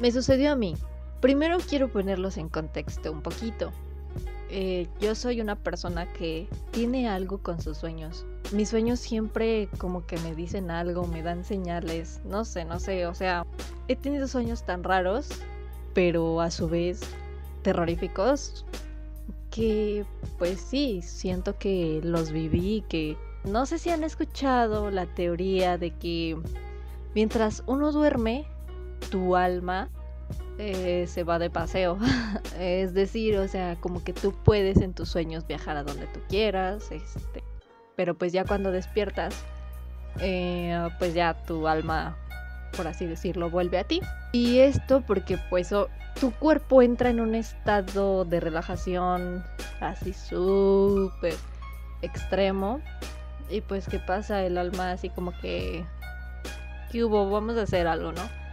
me 0.00 0.10
sucedió 0.10 0.52
a 0.52 0.56
mí. 0.56 0.74
Primero 1.20 1.58
quiero 1.58 1.90
ponerlos 1.90 2.36
en 2.36 2.48
contexto 2.48 3.12
un 3.12 3.22
poquito. 3.22 3.72
Eh, 4.56 4.86
yo 5.00 5.16
soy 5.16 5.40
una 5.40 5.56
persona 5.56 6.06
que 6.12 6.46
tiene 6.70 7.08
algo 7.08 7.38
con 7.38 7.60
sus 7.60 7.76
sueños. 7.76 8.24
Mis 8.52 8.68
sueños 8.68 9.00
siempre 9.00 9.68
como 9.78 10.06
que 10.06 10.16
me 10.18 10.32
dicen 10.32 10.70
algo, 10.70 11.08
me 11.08 11.24
dan 11.24 11.44
señales, 11.44 12.20
no 12.24 12.44
sé, 12.44 12.64
no 12.64 12.78
sé, 12.78 13.08
o 13.08 13.14
sea, 13.16 13.44
he 13.88 13.96
tenido 13.96 14.28
sueños 14.28 14.62
tan 14.62 14.84
raros, 14.84 15.28
pero 15.92 16.40
a 16.40 16.52
su 16.52 16.68
vez 16.68 17.00
terroríficos, 17.62 18.64
que 19.50 20.06
pues 20.38 20.60
sí, 20.60 21.02
siento 21.02 21.58
que 21.58 22.00
los 22.04 22.30
viví, 22.30 22.84
que 22.88 23.16
no 23.42 23.66
sé 23.66 23.80
si 23.80 23.90
han 23.90 24.04
escuchado 24.04 24.92
la 24.92 25.06
teoría 25.06 25.78
de 25.78 25.90
que 25.90 26.38
mientras 27.12 27.64
uno 27.66 27.90
duerme, 27.90 28.46
tu 29.10 29.34
alma 29.34 29.90
eh, 30.58 31.06
se 31.08 31.24
va 31.24 31.38
de 31.38 31.50
paseo. 31.50 31.98
es 32.58 32.94
decir, 32.94 33.38
o 33.38 33.48
sea, 33.48 33.76
como 33.80 34.02
que 34.04 34.12
tú 34.12 34.32
puedes 34.44 34.78
en 34.78 34.94
tus 34.94 35.08
sueños 35.08 35.46
viajar 35.46 35.76
a 35.76 35.82
donde 35.82 36.06
tú 36.06 36.20
quieras, 36.28 36.90
este, 36.90 37.42
pero 37.96 38.16
pues 38.16 38.32
ya 38.32 38.44
cuando 38.44 38.70
despiertas, 38.70 39.34
eh, 40.20 40.88
pues 40.98 41.14
ya 41.14 41.34
tu 41.44 41.66
alma, 41.66 42.16
por 42.76 42.86
así 42.86 43.06
decirlo, 43.06 43.50
vuelve 43.50 43.78
a 43.78 43.84
ti. 43.84 44.00
Y 44.32 44.58
esto 44.58 45.02
porque 45.06 45.38
pues 45.50 45.70
tu 46.20 46.32
cuerpo 46.32 46.82
entra 46.82 47.10
en 47.10 47.20
un 47.20 47.34
estado 47.34 48.24
de 48.24 48.40
relajación 48.40 49.44
así 49.80 50.12
súper 50.12 51.34
extremo. 52.02 52.80
Y 53.50 53.60
pues 53.60 53.88
qué 53.88 53.98
pasa, 53.98 54.42
el 54.42 54.56
alma 54.58 54.92
así 54.92 55.10
como 55.10 55.32
que... 55.40 55.84
¿Qué 56.90 57.04
hubo? 57.04 57.28
Vamos 57.28 57.56
a 57.56 57.62
hacer 57.62 57.88
algo, 57.88 58.12
¿no? 58.12 58.43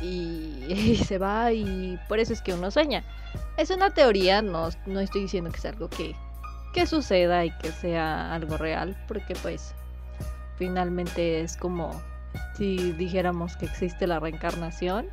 Y, 0.00 0.96
se 1.06 1.18
va 1.18 1.52
y 1.52 1.98
por 2.08 2.18
eso 2.18 2.32
es 2.32 2.42
que 2.42 2.54
uno 2.54 2.70
sueña. 2.70 3.04
Es 3.56 3.70
una 3.70 3.90
teoría, 3.90 4.42
no, 4.42 4.68
no 4.86 5.00
estoy 5.00 5.22
diciendo 5.22 5.50
que 5.50 5.60
sea 5.60 5.72
algo 5.72 5.88
que, 5.88 6.14
que 6.72 6.86
suceda 6.86 7.44
y 7.44 7.50
que 7.58 7.70
sea 7.72 8.34
algo 8.34 8.56
real, 8.56 8.96
porque 9.06 9.34
pues 9.42 9.74
finalmente 10.56 11.40
es 11.40 11.56
como 11.56 12.00
si 12.56 12.92
dijéramos 12.92 13.56
que 13.56 13.66
existe 13.66 14.06
la 14.06 14.20
reencarnación, 14.20 15.06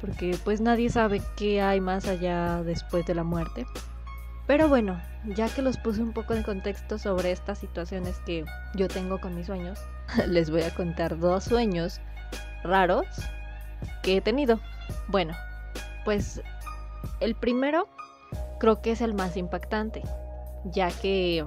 porque 0.00 0.36
pues 0.44 0.60
nadie 0.60 0.90
sabe 0.90 1.22
qué 1.36 1.62
hay 1.62 1.80
más 1.80 2.06
allá 2.06 2.62
después 2.62 3.06
de 3.06 3.14
la 3.14 3.24
muerte. 3.24 3.66
Pero 4.46 4.68
bueno, 4.68 5.00
ya 5.24 5.48
que 5.48 5.62
los 5.62 5.76
puse 5.76 6.02
un 6.02 6.12
poco 6.12 6.34
en 6.34 6.44
contexto 6.44 6.98
sobre 6.98 7.32
estas 7.32 7.58
situaciones 7.58 8.20
que 8.20 8.44
yo 8.74 8.86
tengo 8.86 9.20
con 9.20 9.34
mis 9.34 9.46
sueños, 9.46 9.80
les 10.28 10.50
voy 10.50 10.62
a 10.62 10.74
contar 10.74 11.18
dos 11.18 11.44
sueños 11.44 12.00
raros 12.62 13.06
que 14.02 14.16
he 14.16 14.20
tenido. 14.20 14.60
Bueno, 15.08 15.34
pues 16.04 16.40
el 17.20 17.34
primero 17.34 17.88
creo 18.58 18.80
que 18.80 18.92
es 18.92 19.00
el 19.00 19.14
más 19.14 19.36
impactante, 19.36 20.02
ya 20.64 20.90
que 20.90 21.44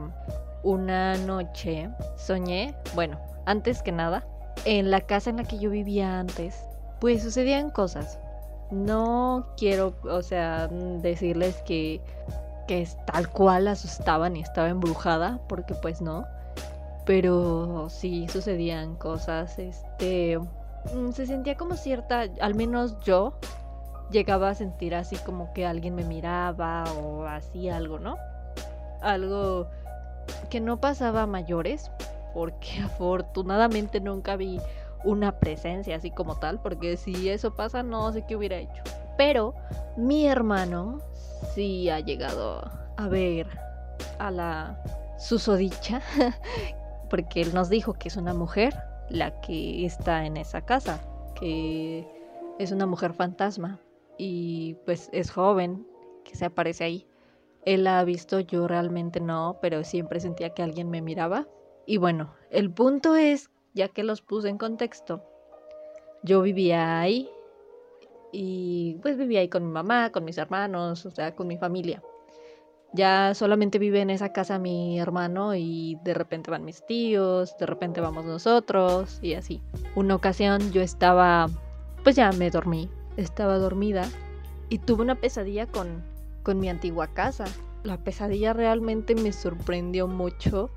una 0.64 1.18
noche 1.18 1.90
soñé, 2.18 2.76
bueno, 2.96 3.20
antes 3.46 3.82
que 3.82 3.92
nada, 3.92 4.26
en 4.66 4.92
la 4.92 5.02
casa 5.02 5.30
en 5.30 5.38
la 5.38 5.44
que 5.44 5.60
yo 5.60 5.70
vivía 5.70 6.20
antes, 6.20 6.66
pues 7.00 7.24
sucedían 7.24 7.70
cosas. 7.70 8.20
No 8.72 9.48
quiero, 9.58 9.96
o 10.04 10.22
sea, 10.22 10.68
decirles 10.68 11.56
que, 11.64 12.02
que 12.68 12.82
es 12.84 12.98
tal 13.06 13.30
cual 13.30 13.68
asustaban 13.68 14.36
y 14.36 14.42
estaba 14.42 14.70
embrujada, 14.70 15.40
porque 15.48 15.74
pues 15.76 16.02
no. 16.02 16.26
Pero 17.06 17.88
sí 17.90 18.28
sucedían 18.28 18.96
cosas, 18.96 19.58
este, 19.58 20.38
Mm, 20.38 20.59
se 21.14 21.26
sentía 21.26 21.56
como 21.56 21.76
cierta, 21.76 22.26
al 22.42 22.56
menos 22.56 23.00
yo 23.02 23.34
llegaba 24.12 24.50
a 24.50 24.56
sentir 24.56 24.96
así 24.96 25.18
como 25.18 25.54
que 25.54 25.66
alguien 25.66 25.96
me 25.96 26.04
miraba 26.04 26.86
o 26.94 27.26
así 27.26 27.70
algo, 27.70 28.00
¿no? 28.00 28.18
Algo 29.02 29.70
que 30.50 30.60
no 30.60 30.80
pasaba 30.80 31.24
a 31.24 31.28
mayores, 31.28 31.92
porque 32.34 32.80
afortunadamente 32.84 34.00
nunca 34.00 34.36
vi 34.36 34.60
una 35.04 35.40
presencia 35.40 35.96
así 35.96 36.12
como 36.12 36.38
tal, 36.38 36.60
porque 36.62 36.98
si 36.98 37.30
eso 37.30 37.56
pasa 37.56 37.84
no 37.84 38.12
sé 38.12 38.26
qué 38.28 38.36
hubiera 38.36 38.58
hecho. 38.58 38.84
Pero 39.18 39.54
mi 39.96 40.28
hermano 40.28 41.00
sí 41.54 41.90
ha 41.90 42.00
llegado 42.00 42.70
a 42.98 43.08
ver 43.08 43.48
a 44.18 44.32
la 44.32 44.82
susodicha, 45.18 46.02
porque 47.10 47.42
él 47.42 47.54
nos 47.54 47.70
dijo 47.70 47.94
que 47.94 48.08
es 48.08 48.18
una 48.18 48.34
mujer 48.34 48.76
la 49.10 49.42
que 49.42 49.86
está 49.86 50.26
en 50.26 50.38
esa 50.38 50.66
casa, 50.66 51.02
que 51.36 52.08
es 52.60 52.72
una 52.72 52.86
mujer 52.86 53.14
fantasma 53.14 53.80
y 54.18 54.76
pues 54.86 55.10
es 55.14 55.32
joven, 55.32 55.86
que 56.24 56.36
se 56.36 56.46
aparece 56.46 56.84
ahí. 56.84 57.08
Él 57.66 57.84
la 57.84 58.00
ha 58.00 58.04
visto, 58.04 58.40
yo 58.40 58.68
realmente 58.68 59.20
no, 59.20 59.58
pero 59.62 59.84
siempre 59.84 60.20
sentía 60.20 60.52
que 60.52 60.64
alguien 60.64 60.90
me 60.90 61.02
miraba. 61.02 61.48
Y 61.86 61.98
bueno, 61.98 62.34
el 62.50 62.72
punto 62.72 63.16
es, 63.16 63.50
ya 63.74 63.88
que 63.88 64.04
los 64.04 64.22
puse 64.22 64.50
en 64.50 64.58
contexto, 64.58 65.24
yo 66.24 66.42
vivía 66.42 67.00
ahí 67.00 67.30
y 68.32 68.98
pues 69.02 69.18
vivía 69.18 69.40
ahí 69.40 69.50
con 69.50 69.66
mi 69.66 69.72
mamá, 69.72 70.12
con 70.12 70.26
mis 70.26 70.38
hermanos, 70.38 71.06
o 71.06 71.12
sea, 71.12 71.36
con 71.36 71.48
mi 71.48 71.58
familia. 71.58 72.04
Ya 72.92 73.36
solamente 73.36 73.78
vive 73.78 74.02
en 74.02 74.10
esa 74.10 74.34
casa 74.34 74.58
mi 74.58 75.00
hermano 75.00 75.54
y 75.54 76.00
de 76.04 76.16
repente 76.16 76.50
van 76.50 76.66
mis 76.66 76.84
tíos, 76.86 77.56
de 77.60 77.68
repente 77.68 78.02
vamos 78.02 78.26
nosotros 78.26 79.20
y 79.22 79.36
así. 79.36 79.62
Una 79.96 80.16
ocasión 80.16 80.72
yo 80.72 80.82
estaba, 80.82 81.50
pues 82.04 82.16
ya 82.16 82.32
me 82.32 82.50
dormí, 82.50 82.90
estaba 83.16 83.60
dormida 83.60 84.10
y 84.70 84.80
tuve 84.80 85.04
una 85.04 85.16
pesadilla 85.16 85.68
con, 85.68 86.04
con 86.42 86.60
mi 86.60 86.68
antigua 86.68 87.08
casa. 87.08 87.46
La 87.84 87.98
pesadilla 87.98 88.54
realmente 88.54 89.14
me 89.14 89.34
sorprendió 89.34 90.08
mucho 90.08 90.72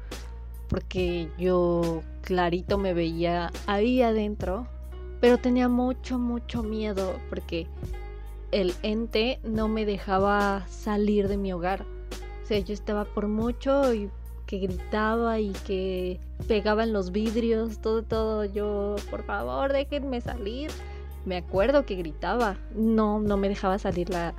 porque 0.69 1.31
yo 1.39 2.03
clarito 2.21 2.77
me 2.77 2.93
veía 2.93 3.51
ahí 3.67 4.03
adentro, 4.03 4.67
pero 5.21 5.39
tenía 5.39 5.69
mucho, 5.69 6.19
mucho 6.19 6.63
miedo 6.63 7.15
porque 7.31 7.69
el 8.51 8.75
ente 8.83 9.41
no 9.45 9.67
me 9.67 9.87
dejaba 9.87 10.67
salir 10.69 11.27
de 11.29 11.39
mi 11.39 11.55
hogar 11.55 11.87
yo 12.61 12.75
estaba 12.75 13.05
por 13.05 13.29
mucho 13.29 13.93
y 13.95 14.11
que 14.47 14.59
gritaba 14.59 15.41
y 15.41 15.53
que 15.67 16.21
pegaba 16.47 16.85
en 16.85 16.93
los 16.93 17.13
vidrios, 17.13 17.81
todo, 17.81 18.03
todo. 18.03 18.45
Yo, 18.45 18.97
por 19.11 19.25
favor, 19.25 19.73
déjenme 19.73 20.21
salir. 20.21 20.71
Me 21.25 21.39
acuerdo 21.39 21.87
que 21.87 21.95
gritaba. 21.95 22.59
No, 22.75 23.21
no 23.21 23.37
me 23.37 23.49
dejaba 23.49 23.79
salir 23.79 24.11
la, 24.11 24.35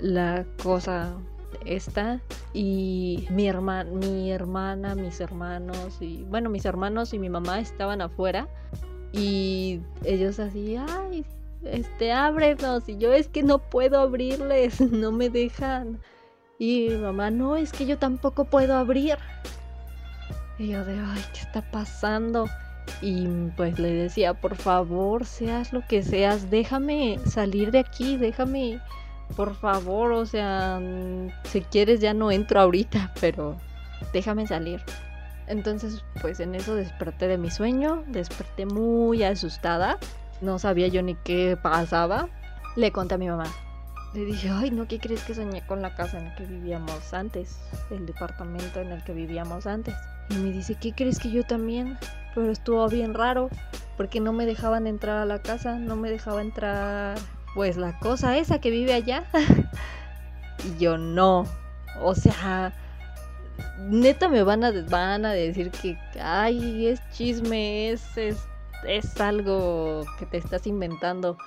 la 0.00 0.46
cosa 0.62 1.16
esta. 1.64 2.20
Y 2.52 3.26
mi, 3.30 3.48
hermana, 3.48 3.90
mi 3.90 4.30
hermana, 4.30 4.94
mis 4.94 5.20
hermanos, 5.20 5.98
y 6.00 6.24
bueno, 6.24 6.50
mis 6.50 6.64
hermanos 6.64 7.12
y 7.12 7.18
mi 7.18 7.28
mamá 7.28 7.60
estaban 7.60 8.00
afuera. 8.00 8.48
Y 9.12 9.80
ellos 10.04 10.38
así, 10.38 10.76
ay, 10.76 11.24
este, 11.64 12.12
ábrenos. 12.12 12.88
Y 12.88 12.96
yo 12.98 13.12
es 13.12 13.28
que 13.28 13.42
no 13.42 13.58
puedo 13.58 14.00
abrirles, 14.00 14.80
no 14.92 15.12
me 15.12 15.30
dejan. 15.30 16.00
Y 16.58 16.90
mamá, 16.90 17.30
no, 17.30 17.56
es 17.56 17.72
que 17.72 17.86
yo 17.86 17.98
tampoco 17.98 18.44
puedo 18.44 18.76
abrir. 18.76 19.16
Y 20.58 20.68
yo 20.68 20.84
de, 20.84 20.98
ay, 20.98 21.24
¿qué 21.32 21.40
está 21.40 21.62
pasando? 21.70 22.46
Y 23.00 23.26
pues 23.56 23.78
le 23.78 23.92
decía, 23.92 24.34
por 24.34 24.56
favor, 24.56 25.24
seas 25.24 25.72
lo 25.72 25.86
que 25.86 26.02
seas, 26.02 26.50
déjame 26.50 27.20
salir 27.26 27.70
de 27.70 27.78
aquí, 27.78 28.16
déjame, 28.16 28.80
por 29.36 29.54
favor, 29.54 30.10
o 30.12 30.26
sea, 30.26 30.80
si 31.44 31.60
quieres 31.60 32.00
ya 32.00 32.12
no 32.12 32.32
entro 32.32 32.60
ahorita, 32.60 33.12
pero 33.20 33.56
déjame 34.12 34.46
salir. 34.48 34.82
Entonces, 35.46 36.04
pues 36.20 36.40
en 36.40 36.56
eso 36.56 36.74
desperté 36.74 37.28
de 37.28 37.38
mi 37.38 37.50
sueño, 37.50 38.02
desperté 38.08 38.66
muy 38.66 39.22
asustada, 39.22 39.98
no 40.40 40.58
sabía 40.58 40.88
yo 40.88 41.02
ni 41.02 41.14
qué 41.14 41.56
pasaba. 41.60 42.28
Le 42.76 42.92
conté 42.92 43.14
a 43.14 43.18
mi 43.18 43.28
mamá, 43.28 43.46
le 44.18 44.24
dije, 44.24 44.50
ay, 44.50 44.72
no, 44.72 44.88
¿qué 44.88 44.98
crees 44.98 45.22
que 45.22 45.32
soñé 45.32 45.64
con 45.64 45.80
la 45.80 45.94
casa 45.94 46.18
en 46.18 46.24
la 46.24 46.34
que 46.34 46.44
vivíamos 46.44 47.14
antes? 47.14 47.56
El 47.88 48.04
departamento 48.04 48.80
en 48.80 48.90
el 48.90 49.04
que 49.04 49.12
vivíamos 49.12 49.66
antes. 49.66 49.94
Y 50.30 50.34
me 50.34 50.50
dice, 50.50 50.74
¿qué 50.74 50.92
crees 50.92 51.20
que 51.20 51.30
yo 51.30 51.44
también? 51.44 51.96
Pero 52.34 52.50
estuvo 52.50 52.88
bien 52.88 53.14
raro, 53.14 53.48
porque 53.96 54.18
no 54.18 54.32
me 54.32 54.44
dejaban 54.44 54.88
entrar 54.88 55.18
a 55.18 55.24
la 55.24 55.40
casa, 55.40 55.78
no 55.78 55.94
me 55.94 56.10
dejaba 56.10 56.42
entrar, 56.42 57.16
pues 57.54 57.76
la 57.76 57.96
cosa 58.00 58.36
esa 58.36 58.60
que 58.60 58.70
vive 58.70 58.92
allá. 58.92 59.24
y 60.64 60.78
yo 60.78 60.98
no. 60.98 61.44
O 62.02 62.16
sea, 62.16 62.72
neta 63.78 64.28
me 64.28 64.42
van 64.42 64.64
a, 64.64 64.72
van 64.90 65.26
a 65.26 65.32
decir 65.32 65.70
que, 65.70 65.96
ay, 66.20 66.88
es 66.88 67.00
chisme, 67.12 67.90
es, 67.90 68.16
es, 68.16 68.36
es 68.84 69.20
algo 69.20 70.02
que 70.18 70.26
te 70.26 70.38
estás 70.38 70.66
inventando. 70.66 71.38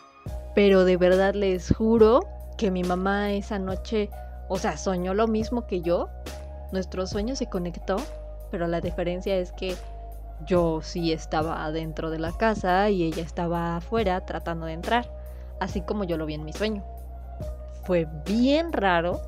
Pero 0.55 0.85
de 0.85 0.95
verdad 0.95 1.33
les 1.33 1.73
juro 1.75 2.21
que 2.61 2.69
mi 2.69 2.83
mamá 2.83 3.31
esa 3.31 3.57
noche, 3.57 4.11
o 4.47 4.59
sea, 4.59 4.77
soñó 4.77 5.15
lo 5.15 5.27
mismo 5.27 5.65
que 5.65 5.81
yo. 5.81 6.09
Nuestro 6.71 7.07
sueño 7.07 7.35
se 7.35 7.47
conectó, 7.47 7.95
pero 8.51 8.67
la 8.67 8.81
diferencia 8.81 9.35
es 9.35 9.51
que 9.51 9.75
yo 10.45 10.79
sí 10.83 11.11
estaba 11.11 11.65
adentro 11.65 12.11
de 12.11 12.19
la 12.19 12.31
casa 12.33 12.87
y 12.91 13.01
ella 13.01 13.23
estaba 13.23 13.77
afuera 13.77 14.23
tratando 14.27 14.67
de 14.67 14.73
entrar, 14.73 15.11
así 15.59 15.81
como 15.81 16.03
yo 16.03 16.17
lo 16.17 16.27
vi 16.27 16.35
en 16.35 16.45
mi 16.45 16.53
sueño. 16.53 16.83
Fue 17.83 18.07
bien 18.27 18.71
raro, 18.71 19.19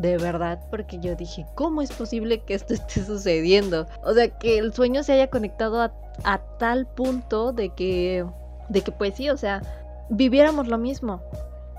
de 0.00 0.18
verdad, 0.18 0.58
porque 0.68 0.98
yo 0.98 1.14
dije, 1.14 1.46
¿cómo 1.54 1.82
es 1.82 1.92
posible 1.92 2.40
que 2.40 2.54
esto 2.54 2.74
esté 2.74 3.04
sucediendo? 3.04 3.86
O 4.02 4.12
sea, 4.12 4.26
que 4.26 4.58
el 4.58 4.74
sueño 4.74 5.04
se 5.04 5.12
haya 5.12 5.30
conectado 5.30 5.80
a, 5.80 5.92
a 6.24 6.38
tal 6.58 6.88
punto 6.88 7.52
de 7.52 7.68
que, 7.68 8.26
de 8.70 8.80
que 8.80 8.90
pues 8.90 9.14
sí, 9.14 9.30
o 9.30 9.36
sea, 9.36 9.62
viviéramos 10.10 10.66
lo 10.66 10.78
mismo, 10.78 11.22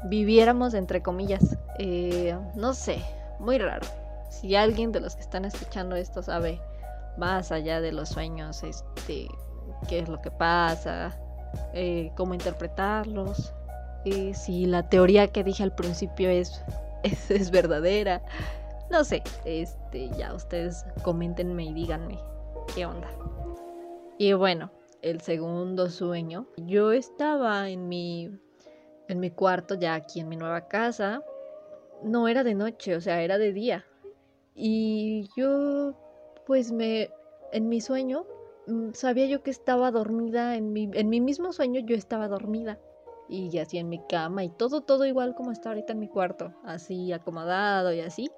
viviéramos 0.05 0.74
entre 0.74 1.01
comillas. 1.01 1.57
Eh, 1.79 2.38
no 2.55 2.74
sé, 2.74 3.00
muy 3.39 3.57
raro. 3.57 3.86
Si 4.29 4.55
alguien 4.55 4.91
de 4.91 5.00
los 5.00 5.15
que 5.15 5.22
están 5.22 5.45
escuchando 5.45 5.95
esto 5.95 6.24
sabe 6.24 6.60
más 7.17 7.51
allá 7.51 7.81
de 7.81 7.91
los 7.91 8.10
sueños, 8.10 8.63
este, 8.63 9.27
qué 9.88 10.00
es 10.00 10.10
lo 10.10 10.22
que 10.22 10.31
pasa, 10.31 11.15
eh, 11.74 12.12
cómo 12.15 12.33
interpretarlos, 12.33 13.53
y 14.03 14.33
si 14.33 14.65
la 14.65 14.89
teoría 14.89 15.27
que 15.27 15.43
dije 15.43 15.63
al 15.63 15.75
principio 15.75 16.29
es, 16.29 16.63
es, 17.03 17.29
es, 17.31 17.51
verdadera, 17.51 18.22
no 18.89 19.03
sé, 19.03 19.24
este, 19.45 20.10
ya 20.17 20.33
ustedes 20.33 20.86
coméntenme 21.03 21.65
y 21.65 21.74
díganme 21.74 22.19
qué 22.74 22.86
onda. 22.86 23.10
Y 24.17 24.33
bueno, 24.33 24.72
el 25.01 25.22
segundo 25.22 25.89
sueño, 25.89 26.48
yo 26.57 26.91
estaba 26.91 27.69
en 27.69 27.88
mi 27.88 28.31
en 29.13 29.20
mi 29.20 29.32
cuarto, 29.32 29.75
ya 29.75 29.96
aquí 29.96 30.20
en 30.20 30.29
mi 30.29 30.36
nueva 30.36 30.67
casa, 30.67 31.24
no 32.03 32.27
era 32.27 32.43
de 32.43 32.53
noche, 32.53 32.96
o 32.96 33.01
sea, 33.01 33.22
era 33.22 33.38
de 33.38 33.53
día. 33.53 33.86
Y 34.55 35.29
yo, 35.38 35.93
pues 36.46 36.72
me, 36.72 37.10
en 37.51 37.70
mi 37.70 37.82
sueño, 37.82 38.25
mm, 38.67 38.91
sabía 38.93 39.25
yo 39.25 39.41
que 39.41 39.51
estaba 39.51 39.91
dormida, 39.91 40.55
en 40.55 40.74
mi, 40.74 40.89
en 40.93 41.10
mi 41.10 41.22
mismo 41.22 41.53
sueño 41.53 41.79
yo 41.82 41.96
estaba 41.96 42.27
dormida. 42.27 42.79
Y 43.29 43.58
así 43.58 43.77
en 43.77 43.88
mi 43.88 44.00
cama 44.08 44.43
y 44.43 44.50
todo, 44.50 44.82
todo 44.82 45.05
igual 45.05 45.34
como 45.34 45.51
está 45.51 45.70
ahorita 45.70 45.93
en 45.93 46.00
mi 46.00 46.10
cuarto, 46.10 46.53
así 46.65 47.13
acomodado 47.13 47.93
y 47.93 48.01
así. 48.01 48.29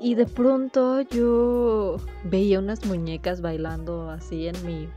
Y 0.00 0.16
de 0.16 0.26
pronto 0.26 1.02
yo 1.02 1.96
veía 2.24 2.58
unas 2.58 2.84
muñecas 2.84 3.40
bailando 3.40 4.10
así 4.10 4.48
en 4.48 4.66
mi 4.66 4.88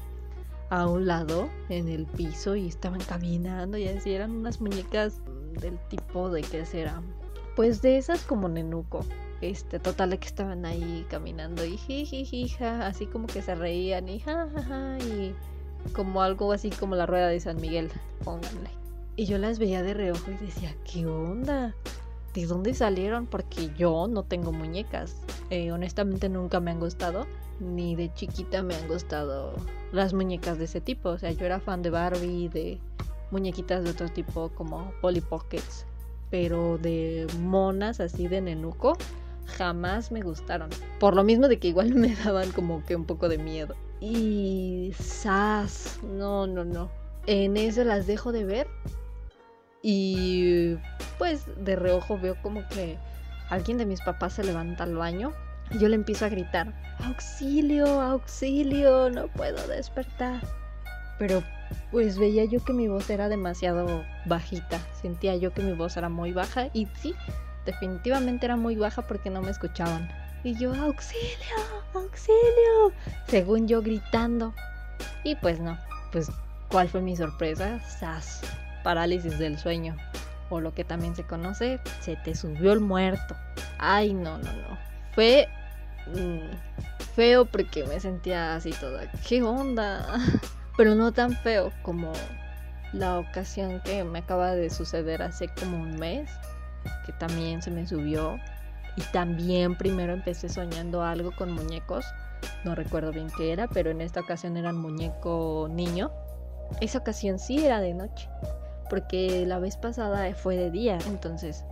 a 0.70 0.88
un 0.88 1.06
lado 1.06 1.50
en 1.70 1.88
el 1.88 2.06
piso 2.06 2.56
y 2.56 2.68
estaban 2.68 3.02
caminando 3.02 3.78
y 3.78 3.88
así 3.88 4.12
eran 4.12 4.32
unas 4.32 4.62
muñecas 4.62 5.22
del 5.62 5.78
tipo 5.90 6.30
de 6.30 6.42
que 6.42 6.66
será 6.66 7.02
pues 7.56 7.82
de 7.82 7.98
esas 7.98 8.24
como 8.24 8.50
nenuco 8.50 9.06
este 9.42 9.80
total 9.80 10.18
que 10.18 10.28
estaban 10.28 10.66
ahí 10.66 11.06
caminando 11.10 11.66
y 11.66 11.78
jijijija 11.78 12.88
así 12.88 13.06
como 13.06 13.28
que 13.28 13.42
se 13.42 13.56
reían 13.56 14.10
y 14.10 14.20
jajaja 14.20 14.98
y 15.00 15.36
como 15.94 16.22
algo 16.22 16.52
así 16.52 16.70
como 16.70 16.96
la 16.96 17.06
rueda 17.06 17.28
de 17.28 17.40
San 17.40 17.60
Miguel 17.62 17.92
pónganle. 18.24 18.70
Y 19.16 19.26
yo 19.26 19.38
las 19.38 19.60
veía 19.60 19.82
de 19.84 19.94
reojo 19.94 20.32
y 20.32 20.46
decía 20.46 20.76
qué 20.92 21.06
onda 21.06 21.76
de 22.34 22.46
dónde 22.46 22.74
salieron 22.74 23.28
porque 23.28 23.72
yo 23.78 24.08
no 24.08 24.24
tengo 24.24 24.52
muñecas 24.52 25.16
eh, 25.50 25.72
honestamente 25.72 26.30
nunca 26.30 26.60
me 26.60 26.72
han 26.72 26.80
gustado 26.80 27.26
ni 27.60 27.96
de 27.96 28.14
chiquita 28.14 28.64
me 28.64 28.76
han 28.76 28.88
gustado 28.88 29.54
las 29.92 30.14
muñecas 30.14 30.58
de 30.58 30.66
ese 30.66 30.82
tipo. 30.82 31.10
O 31.10 31.18
sea, 31.18 31.32
yo 31.32 31.46
era 31.46 31.60
fan 31.60 31.82
de 31.82 31.90
Barbie, 31.90 32.50
de 32.50 32.80
muñequitas 33.32 33.84
de 33.84 33.92
otro 33.92 34.10
tipo 34.10 34.50
como 34.50 34.92
Polly 35.02 35.22
Pockets, 35.22 35.86
pero 36.30 36.78
de 36.78 37.28
monas 37.40 38.00
así 38.00 38.28
de 38.28 38.42
nenuco 38.42 38.98
jamás 39.46 40.12
me 40.12 40.22
gustaron. 40.22 40.70
Por 41.00 41.16
lo 41.16 41.24
mismo 41.24 41.48
de 41.48 41.60
que 41.60 41.70
igual 41.70 41.94
me 41.96 42.16
daban 42.16 42.52
como 42.52 42.84
que 42.86 42.96
un 42.96 43.06
poco 43.06 43.30
de 43.30 43.38
miedo. 43.38 43.76
Y 44.02 44.94
sas, 45.00 46.00
no, 46.04 46.48
no, 46.48 46.66
no. 46.66 46.90
En 47.28 47.58
eso 47.58 47.84
las 47.84 48.08
dejo 48.08 48.32
de 48.32 48.44
ver. 48.44 48.68
Y 49.82 50.76
pues 51.18 51.46
de 51.64 51.76
reojo 51.76 52.18
veo 52.20 52.36
como 52.42 52.68
que 52.70 52.98
alguien 53.50 53.78
de 53.78 53.86
mis 53.86 54.02
papás 54.02 54.34
se 54.34 54.44
levanta 54.44 54.84
al 54.84 54.96
baño 54.96 55.34
y 55.72 55.80
yo 55.80 55.90
le 55.90 55.96
empiezo 55.96 56.26
a 56.26 56.30
gritar, 56.30 56.74
auxilio, 57.04 58.02
auxilio, 58.02 59.10
no 59.10 59.28
puedo 59.28 59.68
despertar. 59.68 60.42
Pero 61.18 61.44
pues 61.92 62.18
veía 62.18 62.46
yo 62.46 62.64
que 62.64 62.74
mi 62.74 62.88
voz 62.88 63.10
era 63.10 63.30
demasiado 63.30 64.04
bajita, 64.26 64.80
sentía 65.02 65.36
yo 65.36 65.54
que 65.54 65.62
mi 65.62 65.74
voz 65.74 65.98
era 65.98 66.10
muy 66.10 66.34
baja 66.34 66.68
y 66.74 66.88
sí, 67.02 67.16
definitivamente 67.66 68.46
era 68.46 68.58
muy 68.58 68.76
baja 68.76 69.02
porque 69.02 69.30
no 69.30 69.42
me 69.42 69.52
escuchaban. 69.52 70.10
Y 70.44 70.54
yo, 70.56 70.74
auxilio, 70.76 71.56
auxilio, 71.94 72.94
según 73.28 73.68
yo 73.68 73.82
gritando. 73.82 74.54
Y 75.24 75.36
pues 75.36 75.60
no, 75.60 75.78
pues 76.12 76.30
¿cuál 76.70 76.88
fue 76.88 77.02
mi 77.02 77.16
sorpresa? 77.16 77.80
Sas, 77.80 78.42
parálisis 78.84 79.40
del 79.40 79.58
sueño. 79.58 79.96
O 80.50 80.60
lo 80.60 80.74
que 80.74 80.84
también 80.84 81.16
se 81.16 81.24
conoce, 81.24 81.80
se 82.02 82.16
te 82.18 82.36
subió 82.36 82.74
el 82.74 82.80
muerto. 82.80 83.36
Ay, 83.78 84.14
no, 84.14 84.38
no, 84.38 84.54
no. 84.54 84.78
Fue 85.14 85.48
mm, 86.08 87.06
feo 87.16 87.46
porque 87.46 87.86
me 87.86 88.00
sentía 88.00 88.56
así 88.56 88.72
toda, 88.72 89.10
¿qué 89.28 89.42
onda? 89.42 90.06
Pero 90.78 90.94
no 90.96 91.12
tan 91.14 91.32
feo 91.38 91.72
como 91.82 92.12
la 92.94 93.20
ocasión 93.20 93.82
que 93.82 94.04
me 94.04 94.20
acaba 94.20 94.52
de 94.52 94.70
suceder 94.70 95.22
hace 95.22 95.48
como 95.48 95.78
un 95.78 95.98
mes, 95.98 96.30
que 97.06 97.14
también 97.14 97.62
se 97.62 97.72
me 97.72 97.88
subió. 97.88 98.38
Y 98.98 99.02
también 99.12 99.78
primero 99.78 100.14
empecé 100.14 100.48
soñando 100.48 101.04
algo 101.04 101.32
con 101.36 101.52
muñecos. 101.52 102.06
No 102.64 102.76
recuerdo 102.76 103.12
bien 103.12 103.28
qué 103.38 103.52
era, 103.52 103.68
pero 103.68 103.92
en 103.92 104.02
esta 104.02 104.22
ocasión 104.22 104.56
era 104.56 104.70
un 104.70 104.78
muñeco 104.78 105.68
niño. 105.70 106.12
Esa 106.82 107.00
ocasión 107.00 107.40
sí 107.40 107.66
era 107.66 107.80
de 107.80 107.94
noche, 107.94 108.30
porque 108.90 109.46
la 109.46 109.60
vez 109.60 109.78
pasada 109.78 110.34
fue 110.36 110.58
de 110.58 110.72
día. 110.72 110.98
Entonces, 111.08 111.64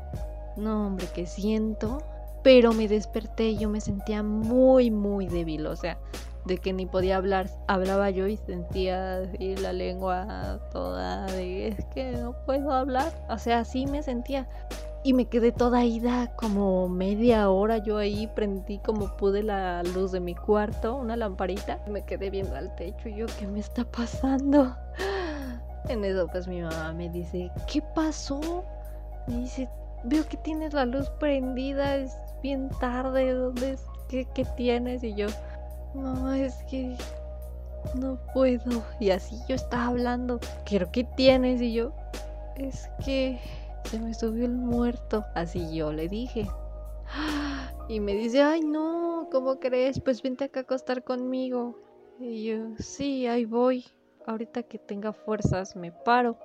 no, 0.58 0.88
hombre, 0.88 1.08
que 1.14 1.26
siento 1.26 2.00
pero 2.44 2.74
me 2.74 2.88
desperté 2.88 3.50
y 3.52 3.58
yo 3.58 3.70
me 3.70 3.82
sentía 3.82 4.22
muy, 4.22 4.92
muy 4.92 5.28
débil, 5.28 5.66
o 5.66 5.76
sea, 5.76 5.98
de 6.46 6.58
que 6.58 6.74
ni 6.74 6.86
podía 6.86 7.16
hablar, 7.16 7.50
hablaba 7.68 8.10
yo 8.10 8.28
y 8.28 8.36
sentía 8.36 9.20
así 9.20 9.56
la 9.56 9.72
lengua 9.72 10.60
toda 10.72 11.26
de 11.28 11.70
es 11.70 11.86
que 11.94 12.12
no 12.12 12.36
puedo 12.46 12.72
hablar, 12.72 13.14
o 13.30 13.38
sea, 13.38 13.60
así 13.60 13.88
me 13.88 14.04
sentía. 14.04 14.48
Y 15.06 15.14
me 15.14 15.26
quedé 15.26 15.52
toda 15.52 15.84
ida 15.84 16.34
como 16.38 16.88
media 16.88 17.50
hora 17.50 17.78
yo 17.78 17.98
ahí, 17.98 18.28
prendí 18.36 18.80
como 18.80 19.18
pude 19.18 19.44
la 19.44 19.84
luz 19.84 20.14
de 20.14 20.22
mi 20.22 20.34
cuarto, 20.34 20.96
una 20.96 21.18
lamparita, 21.18 21.84
me 21.90 22.06
quedé 22.06 22.30
viendo 22.30 22.56
al 22.56 22.74
techo 22.76 23.10
y 23.10 23.16
yo, 23.16 23.26
¿qué 23.38 23.46
me 23.48 23.60
está 23.60 23.84
pasando? 23.84 24.78
En 25.90 26.04
eso 26.06 26.28
pues 26.28 26.48
mi 26.48 26.62
mamá 26.62 26.94
me 26.94 27.10
dice, 27.10 27.52
¿qué 27.72 27.82
pasó? 27.94 28.64
Me 29.28 29.40
dice, 29.40 29.70
veo 30.04 30.26
que 30.28 30.38
tienes 30.38 30.74
la 30.74 30.86
luz 30.86 31.10
prendida, 31.20 31.98
es 31.98 32.16
bien 32.42 32.70
tarde, 32.80 33.34
¿dónde 33.34 33.72
es? 33.72 33.86
¿Qué, 34.10 34.26
tienes? 34.56 35.04
Y 35.04 35.16
yo, 35.16 35.28
no, 35.96 36.32
es 36.34 36.56
que 36.70 36.96
no 37.96 38.20
puedo. 38.34 38.84
Y 39.00 39.10
así 39.10 39.38
yo 39.48 39.56
estaba 39.56 39.88
hablando, 39.88 40.40
¿pero 40.70 40.92
qué 40.92 41.04
tienes? 41.04 41.62
Y 41.62 41.74
yo, 41.74 41.92
es 42.56 42.90
que 43.04 43.40
se 43.86 44.00
me 44.00 44.14
subió 44.14 44.46
el 44.46 44.54
muerto. 44.54 45.26
Así 45.36 45.76
yo 45.76 45.92
le 45.92 46.08
dije. 46.08 46.48
Y 47.90 48.00
me 48.00 48.14
dice, 48.14 48.42
ay 48.42 48.62
no, 48.62 49.28
¿cómo 49.30 49.60
crees? 49.60 50.00
Pues 50.00 50.22
vente 50.22 50.46
acá 50.46 50.62
a 50.62 50.64
acostar 50.64 51.04
conmigo. 51.04 51.78
Y 52.18 52.46
yo, 52.46 52.56
sí, 52.80 53.28
ahí 53.28 53.44
voy. 53.44 53.84
Ahorita 54.26 54.64
que 54.64 54.80
tenga 54.80 55.14
fuerzas 55.14 55.76
me 55.76 55.92
paro. 55.92 56.38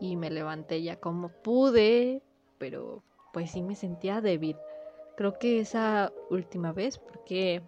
Y 0.00 0.16
me 0.16 0.30
levanté 0.30 0.82
ya 0.82 0.96
como 0.96 1.28
pude, 1.28 2.22
pero 2.58 3.02
pues 3.32 3.50
sí 3.50 3.62
me 3.62 3.74
sentía 3.74 4.20
débil. 4.20 4.56
Creo 5.16 5.38
que 5.38 5.60
esa 5.60 6.12
última 6.30 6.72
vez, 6.72 6.98
porque 6.98 7.62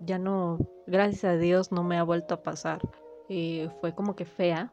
ya 0.00 0.18
no, 0.18 0.58
gracias 0.86 1.24
a 1.24 1.36
Dios, 1.36 1.72
no 1.72 1.82
me 1.82 1.96
ha 1.96 2.02
vuelto 2.02 2.34
a 2.34 2.42
pasar. 2.42 2.80
Eh, 3.28 3.70
fue 3.80 3.94
como 3.94 4.14
que 4.14 4.26
fea, 4.26 4.72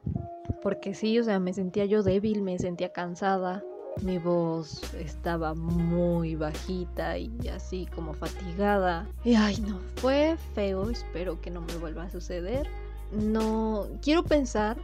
porque 0.61 0.93
sí, 0.93 1.19
o 1.19 1.23
sea, 1.23 1.39
me 1.39 1.53
sentía 1.53 1.85
yo 1.85 2.03
débil, 2.03 2.41
me 2.41 2.57
sentía 2.59 2.91
cansada, 2.91 3.63
Mi 4.01 4.17
voz 4.17 4.81
estaba 4.93 5.53
muy 5.55 6.35
bajita 6.35 7.17
y 7.17 7.31
así 7.53 7.85
como 7.93 8.13
fatigada. 8.13 9.07
Y 9.25 9.35
ay 9.35 9.57
no, 9.61 9.79
fue 9.95 10.37
feo, 10.55 10.89
espero 10.89 11.41
que 11.41 11.51
no 11.51 11.61
me 11.61 11.75
vuelva 11.77 12.03
a 12.03 12.09
suceder. 12.09 12.67
No, 13.11 13.87
quiero 14.01 14.23
pensar 14.23 14.77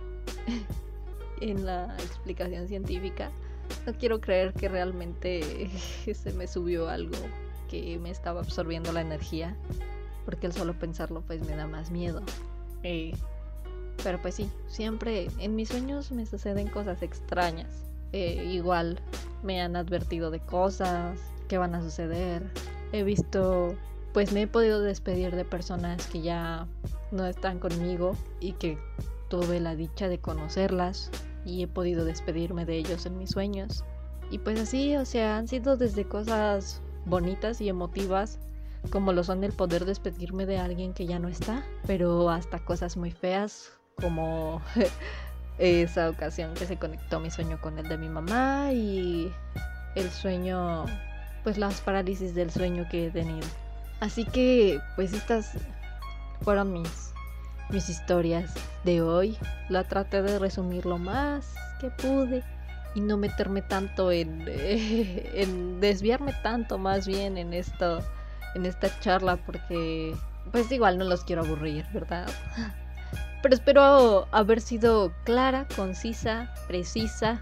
en 1.42 1.66
la 1.66 1.96
explicación 1.98 2.68
científica. 2.68 3.32
No 3.86 3.94
quiero 3.94 4.22
creer 4.22 4.54
que 4.54 4.68
realmente 4.68 5.70
se 6.14 6.34
me 6.34 6.48
subió 6.48 6.90
algo 6.90 7.18
que 7.70 7.98
me 8.00 8.10
estaba 8.10 8.42
absorbiendo 8.42 8.92
la 8.92 9.02
energía. 9.02 9.56
Porque 10.26 10.48
el 10.48 10.54
solo 10.54 10.78
pensarlo 10.78 11.22
pues 11.22 11.46
me 11.48 11.56
da 11.56 11.68
más 11.68 11.92
miedo. 11.92 12.24
Eh, 12.84 13.14
pero 14.04 14.22
pues 14.22 14.36
sí, 14.36 14.50
siempre 14.68 15.28
en 15.40 15.56
mis 15.56 15.70
sueños 15.70 16.12
me 16.12 16.26
suceden 16.26 16.68
cosas 16.68 17.02
extrañas. 17.02 17.86
Eh, 18.12 18.50
igual 18.52 19.00
me 19.44 19.62
han 19.62 19.76
advertido 19.76 20.32
de 20.32 20.40
cosas 20.40 21.20
que 21.48 21.58
van 21.58 21.76
a 21.76 21.82
suceder. 21.82 22.44
He 22.92 23.04
visto, 23.04 23.76
pues 24.14 24.32
me 24.32 24.44
he 24.44 24.48
podido 24.48 24.82
despedir 24.82 25.36
de 25.36 25.46
personas 25.46 26.06
que 26.08 26.22
ya 26.22 26.68
no 27.12 27.26
están 27.26 27.60
conmigo 27.60 28.16
y 28.40 28.54
que 28.54 28.78
tuve 29.30 29.60
la 29.60 29.76
dicha 29.76 30.08
de 30.08 30.20
conocerlas 30.20 31.12
y 31.46 31.64
he 31.64 31.68
podido 31.68 32.06
despedirme 32.06 32.66
de 32.66 32.78
ellos 32.78 33.06
en 33.06 33.18
mis 33.18 33.32
sueños. 33.32 33.84
Y 34.32 34.40
pues 34.40 34.60
así, 34.60 34.96
o 34.98 35.06
sea, 35.06 35.38
han 35.38 35.48
sido 35.48 35.78
desde 35.78 36.06
cosas 36.06 36.82
bonitas 37.06 37.62
y 37.62 37.70
emotivas 37.70 38.40
como 38.90 39.14
lo 39.14 39.24
son 39.24 39.44
el 39.44 39.52
poder 39.52 39.86
despedirme 39.86 40.46
de 40.46 40.58
alguien 40.58 40.94
que 40.94 41.06
ya 41.06 41.20
no 41.20 41.28
está, 41.28 41.64
pero 41.88 42.30
hasta 42.30 42.60
cosas 42.60 42.98
muy 42.98 43.12
feas 43.12 43.72
como 43.96 44.62
esa 45.58 46.10
ocasión 46.10 46.54
que 46.54 46.66
se 46.66 46.78
conectó 46.78 47.20
mi 47.20 47.32
sueño 47.32 47.60
con 47.62 47.78
el 47.80 47.88
de 47.88 47.98
mi 47.98 48.10
mamá 48.10 48.72
y 48.74 49.32
el 49.96 50.10
sueño, 50.12 50.86
pues 51.44 51.58
las 51.58 51.82
parálisis 51.82 52.36
del 52.36 52.52
sueño 52.52 52.88
que 52.90 53.08
he 53.08 53.12
tenido. 53.12 53.48
Así 54.02 54.26
que, 54.26 54.80
pues 54.96 55.14
estas 55.14 55.54
fueron 56.46 56.72
mis, 56.72 57.12
mis 57.70 57.90
historias 57.90 58.54
de 58.86 59.02
hoy. 59.02 59.38
La 59.68 59.84
traté 59.84 60.22
de 60.22 60.40
resumir 60.40 60.86
lo 60.86 61.00
más 61.00 61.54
que 61.82 61.90
pude 61.90 62.44
y 62.94 63.02
no 63.02 63.18
meterme 63.18 63.64
tanto 63.64 64.12
en, 64.12 64.46
en 64.48 65.82
desviarme 65.82 66.34
tanto 66.44 66.78
más 66.78 67.08
bien 67.08 67.38
en 67.38 67.54
esto, 67.54 68.00
en 68.54 68.66
esta 68.66 68.98
charla 69.02 69.38
porque, 69.38 70.16
pues 70.52 70.72
igual 70.72 71.00
no 71.00 71.04
los 71.04 71.26
quiero 71.26 71.42
aburrir, 71.42 71.86
¿verdad? 71.92 72.28
pero 73.42 73.56
espero 73.56 74.28
haber 74.32 74.62
sido 74.62 75.12
clara, 75.24 75.68
concisa, 75.76 76.54
precisa 76.68 77.40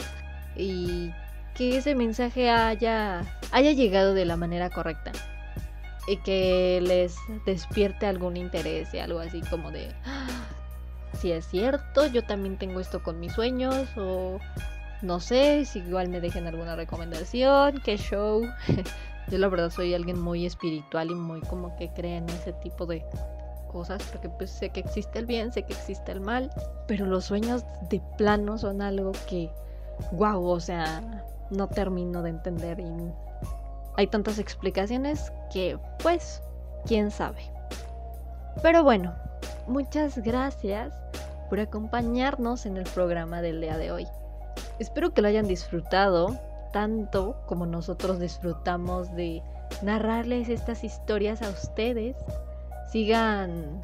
y 0.56 1.12
que 1.56 1.78
ese 1.78 1.94
mensaje 1.94 2.50
haya, 2.50 3.22
haya 3.52 3.72
llegado 3.74 4.14
de 4.14 4.26
la 4.26 4.38
manera 4.38 4.70
correcta 4.70 5.12
y 6.08 6.18
que 6.18 6.80
les 6.82 7.16
despierte 7.46 8.06
algún 8.06 8.38
interés 8.38 8.94
y 8.94 9.00
algo 9.00 9.20
así 9.20 9.42
como 9.42 9.72
de 9.72 9.90
ah, 10.06 10.28
si 11.14 11.32
es 11.32 11.46
cierto, 11.48 12.08
yo 12.08 12.24
también 12.24 12.58
tengo 12.58 12.80
esto 12.80 13.02
con 13.02 13.20
mis 13.20 13.34
sueños 13.34 13.88
o 13.98 14.40
no 15.02 15.20
sé, 15.20 15.66
si 15.66 15.80
igual 15.80 16.10
me 16.10 16.22
dejen 16.22 16.48
alguna 16.48 16.76
recomendación, 16.76 17.82
qué 17.84 17.98
show. 17.98 18.44
yo 19.30 19.38
la 19.38 19.48
verdad 19.48 19.70
soy 19.70 19.94
alguien 19.94 20.20
muy 20.20 20.46
espiritual 20.46 21.12
y 21.12 21.16
muy 21.16 21.42
como 21.42 21.76
que 21.76 21.92
cree 21.94 22.18
en 22.18 22.30
ese 22.30 22.54
tipo 22.54 22.86
de 22.86 23.06
cosas, 23.72 24.04
porque 24.12 24.30
pues 24.30 24.52
sé 24.52 24.70
que 24.70 24.80
existe 24.80 25.20
el 25.20 25.26
bien, 25.26 25.52
sé 25.52 25.64
que 25.64 25.74
existe 25.74 26.12
el 26.12 26.22
mal, 26.22 26.50
pero 26.88 27.06
los 27.06 27.26
sueños 27.26 27.66
de 27.90 28.02
plano 28.18 28.58
son 28.58 28.82
algo 28.82 29.12
que, 29.28 29.50
wow, 30.14 30.44
o 30.44 30.60
sea, 30.60 31.02
no 31.50 31.68
termino 31.68 32.22
de 32.22 32.30
entender 32.30 32.80
y 32.80 33.12
hay 33.96 34.08
tantas 34.08 34.40
explicaciones 34.40 35.32
que, 35.52 35.78
pues, 36.02 36.42
quién 36.86 37.12
sabe. 37.12 37.42
Pero 38.62 38.84
bueno, 38.84 39.14
muchas 39.68 40.18
gracias 40.20 40.94
por 41.50 41.60
acompañarnos 41.60 42.66
en 42.66 42.78
el 42.78 42.84
programa 42.86 43.42
del 43.42 43.62
día 43.62 43.78
de 43.78 43.92
hoy. 43.92 44.08
Espero 44.80 45.14
que 45.14 45.22
lo 45.22 45.28
hayan 45.28 45.48
disfrutado 45.48 46.38
tanto 46.72 47.36
como 47.46 47.66
nosotros 47.66 48.20
disfrutamos 48.20 49.14
de 49.16 49.44
narrarles 49.84 50.50
estas 50.50 50.84
historias 50.84 51.42
a 51.42 51.50
ustedes 51.50 52.16
sigan 52.94 53.82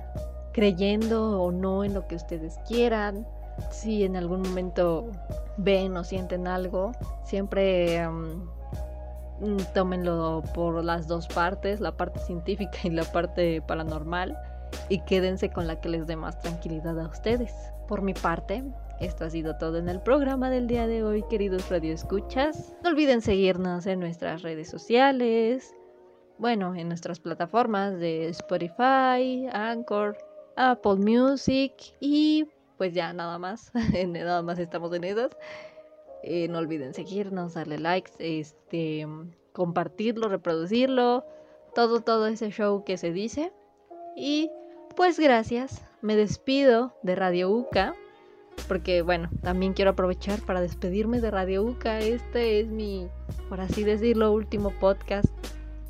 creyendo 0.53 1.41
o 1.41 1.51
no 1.51 1.83
en 1.83 1.95
lo 1.95 2.07
que 2.07 2.15
ustedes 2.15 2.59
quieran. 2.67 3.27
Si 3.71 4.03
en 4.03 4.15
algún 4.15 4.43
momento 4.43 5.07
ven 5.57 5.97
o 5.97 6.03
sienten 6.03 6.47
algo, 6.47 6.91
siempre 7.23 8.07
tómenlo 9.73 10.43
por 10.53 10.83
las 10.83 11.07
dos 11.07 11.27
partes, 11.27 11.79
la 11.79 11.91
parte 11.91 12.19
científica 12.19 12.77
y 12.83 12.89
la 12.89 13.03
parte 13.03 13.61
paranormal, 13.61 14.37
y 14.89 14.99
quédense 15.01 15.49
con 15.49 15.67
la 15.67 15.79
que 15.79 15.89
les 15.89 16.07
dé 16.07 16.15
más 16.15 16.39
tranquilidad 16.39 16.99
a 16.99 17.07
ustedes. 17.07 17.53
Por 17.87 18.01
mi 18.01 18.13
parte, 18.13 18.63
esto 18.99 19.25
ha 19.25 19.29
sido 19.29 19.55
todo 19.55 19.77
en 19.77 19.89
el 19.89 20.01
programa 20.01 20.49
del 20.49 20.67
día 20.67 20.87
de 20.87 21.03
hoy, 21.03 21.23
queridos 21.29 21.69
radioescuchas. 21.69 22.75
No 22.83 22.89
olviden 22.89 23.21
seguirnos 23.21 23.85
en 23.85 23.99
nuestras 23.99 24.41
redes 24.41 24.69
sociales, 24.69 25.73
bueno, 26.37 26.75
en 26.75 26.87
nuestras 26.87 27.19
plataformas 27.19 27.99
de 27.99 28.29
Spotify, 28.29 29.47
Anchor, 29.51 30.17
Apple 30.55 30.95
Music 30.95 31.73
y 31.99 32.47
pues 32.77 32.93
ya 32.93 33.11
nada 33.13 33.37
más, 33.37 33.71
nada 34.07 34.41
más 34.41 34.59
estamos 34.59 34.93
en 34.93 35.03
esas. 35.03 35.31
Eh, 36.23 36.47
no 36.47 36.59
olviden 36.59 36.93
seguirnos, 36.93 37.53
darle 37.53 37.77
likes, 37.77 38.11
este, 38.19 39.07
compartirlo, 39.53 40.27
reproducirlo, 40.27 41.25
todo, 41.73 42.01
todo 42.01 42.27
ese 42.27 42.51
show 42.51 42.83
que 42.83 42.97
se 42.97 43.11
dice. 43.11 43.53
Y 44.15 44.51
pues 44.95 45.19
gracias, 45.19 45.81
me 46.01 46.15
despido 46.15 46.93
de 47.03 47.15
Radio 47.15 47.49
UCA, 47.49 47.95
porque 48.67 49.01
bueno, 49.01 49.29
también 49.41 49.73
quiero 49.73 49.91
aprovechar 49.91 50.41
para 50.41 50.61
despedirme 50.61 51.21
de 51.21 51.31
Radio 51.31 51.63
UCA. 51.63 51.99
Este 51.99 52.59
es 52.59 52.67
mi, 52.67 53.07
por 53.47 53.61
así 53.61 53.83
decirlo, 53.83 54.33
último 54.33 54.71
podcast 54.79 55.27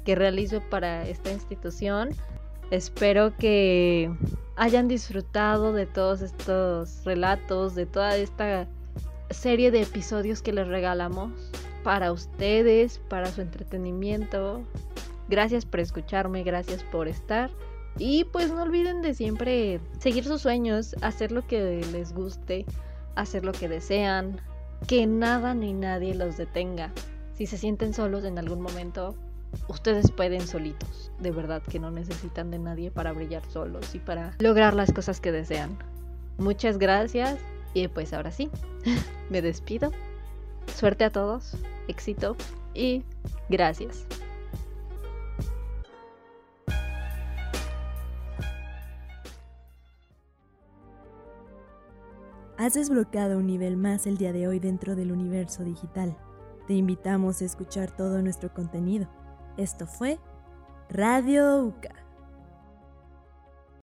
que 0.05 0.15
realizo 0.15 0.61
para 0.69 1.07
esta 1.07 1.31
institución. 1.31 2.09
Espero 2.71 3.35
que 3.35 4.11
hayan 4.55 4.87
disfrutado 4.87 5.73
de 5.73 5.87
todos 5.87 6.21
estos 6.21 7.03
relatos, 7.03 7.73
de 7.73 7.87
toda 7.87 8.15
esta 8.15 8.67
serie 9.31 9.71
de 9.71 9.81
episodios 9.81 10.41
que 10.41 10.53
les 10.53 10.67
regalamos 10.67 11.31
para 11.83 12.11
ustedes, 12.11 12.99
para 13.09 13.31
su 13.31 13.41
entretenimiento. 13.41 14.63
Gracias 15.27 15.65
por 15.65 15.79
escucharme, 15.79 16.43
gracias 16.43 16.83
por 16.83 17.07
estar. 17.07 17.49
Y 17.97 18.25
pues 18.25 18.51
no 18.51 18.63
olviden 18.63 19.01
de 19.01 19.13
siempre 19.13 19.79
seguir 19.99 20.23
sus 20.23 20.41
sueños, 20.41 20.95
hacer 21.01 21.31
lo 21.31 21.45
que 21.45 21.81
les 21.91 22.13
guste, 22.13 22.65
hacer 23.15 23.43
lo 23.43 23.51
que 23.51 23.67
desean, 23.67 24.39
que 24.87 25.05
nada 25.05 25.53
ni 25.53 25.73
nadie 25.73 26.15
los 26.15 26.37
detenga. 26.37 26.91
Si 27.33 27.45
se 27.45 27.57
sienten 27.57 27.93
solos 27.93 28.23
en 28.23 28.37
algún 28.37 28.61
momento, 28.61 29.15
ustedes 29.67 30.11
pueden 30.11 30.45
solitos. 30.45 31.11
De 31.19 31.31
verdad 31.31 31.61
que 31.61 31.79
no 31.79 31.91
necesitan 31.91 32.51
de 32.51 32.59
nadie 32.59 32.91
para 32.91 33.11
brillar 33.11 33.45
solos 33.49 33.93
y 33.95 33.99
para 33.99 34.33
lograr 34.39 34.73
las 34.73 34.91
cosas 34.91 35.19
que 35.19 35.31
desean. 35.31 35.77
Muchas 36.37 36.77
gracias 36.77 37.37
y 37.73 37.87
pues 37.87 38.13
ahora 38.13 38.31
sí, 38.31 38.49
me 39.29 39.41
despido. 39.41 39.91
Suerte 40.75 41.03
a 41.03 41.09
todos, 41.09 41.57
éxito 41.87 42.35
y 42.73 43.03
gracias. 43.49 44.05
Has 52.57 52.73
desbloqueado 52.73 53.37
un 53.37 53.47
nivel 53.47 53.77
más 53.77 54.05
el 54.05 54.17
día 54.17 54.33
de 54.33 54.47
hoy 54.47 54.59
dentro 54.59 54.95
del 54.95 55.11
universo 55.11 55.63
digital. 55.63 56.17
Te 56.67 56.73
invitamos 56.73 57.41
a 57.41 57.45
escuchar 57.45 57.89
todo 57.95 58.21
nuestro 58.21 58.53
contenido 58.53 59.07
esto 59.59 59.85
fue 59.85 60.19
Radio 60.89 61.65
UCA. 61.65 62.08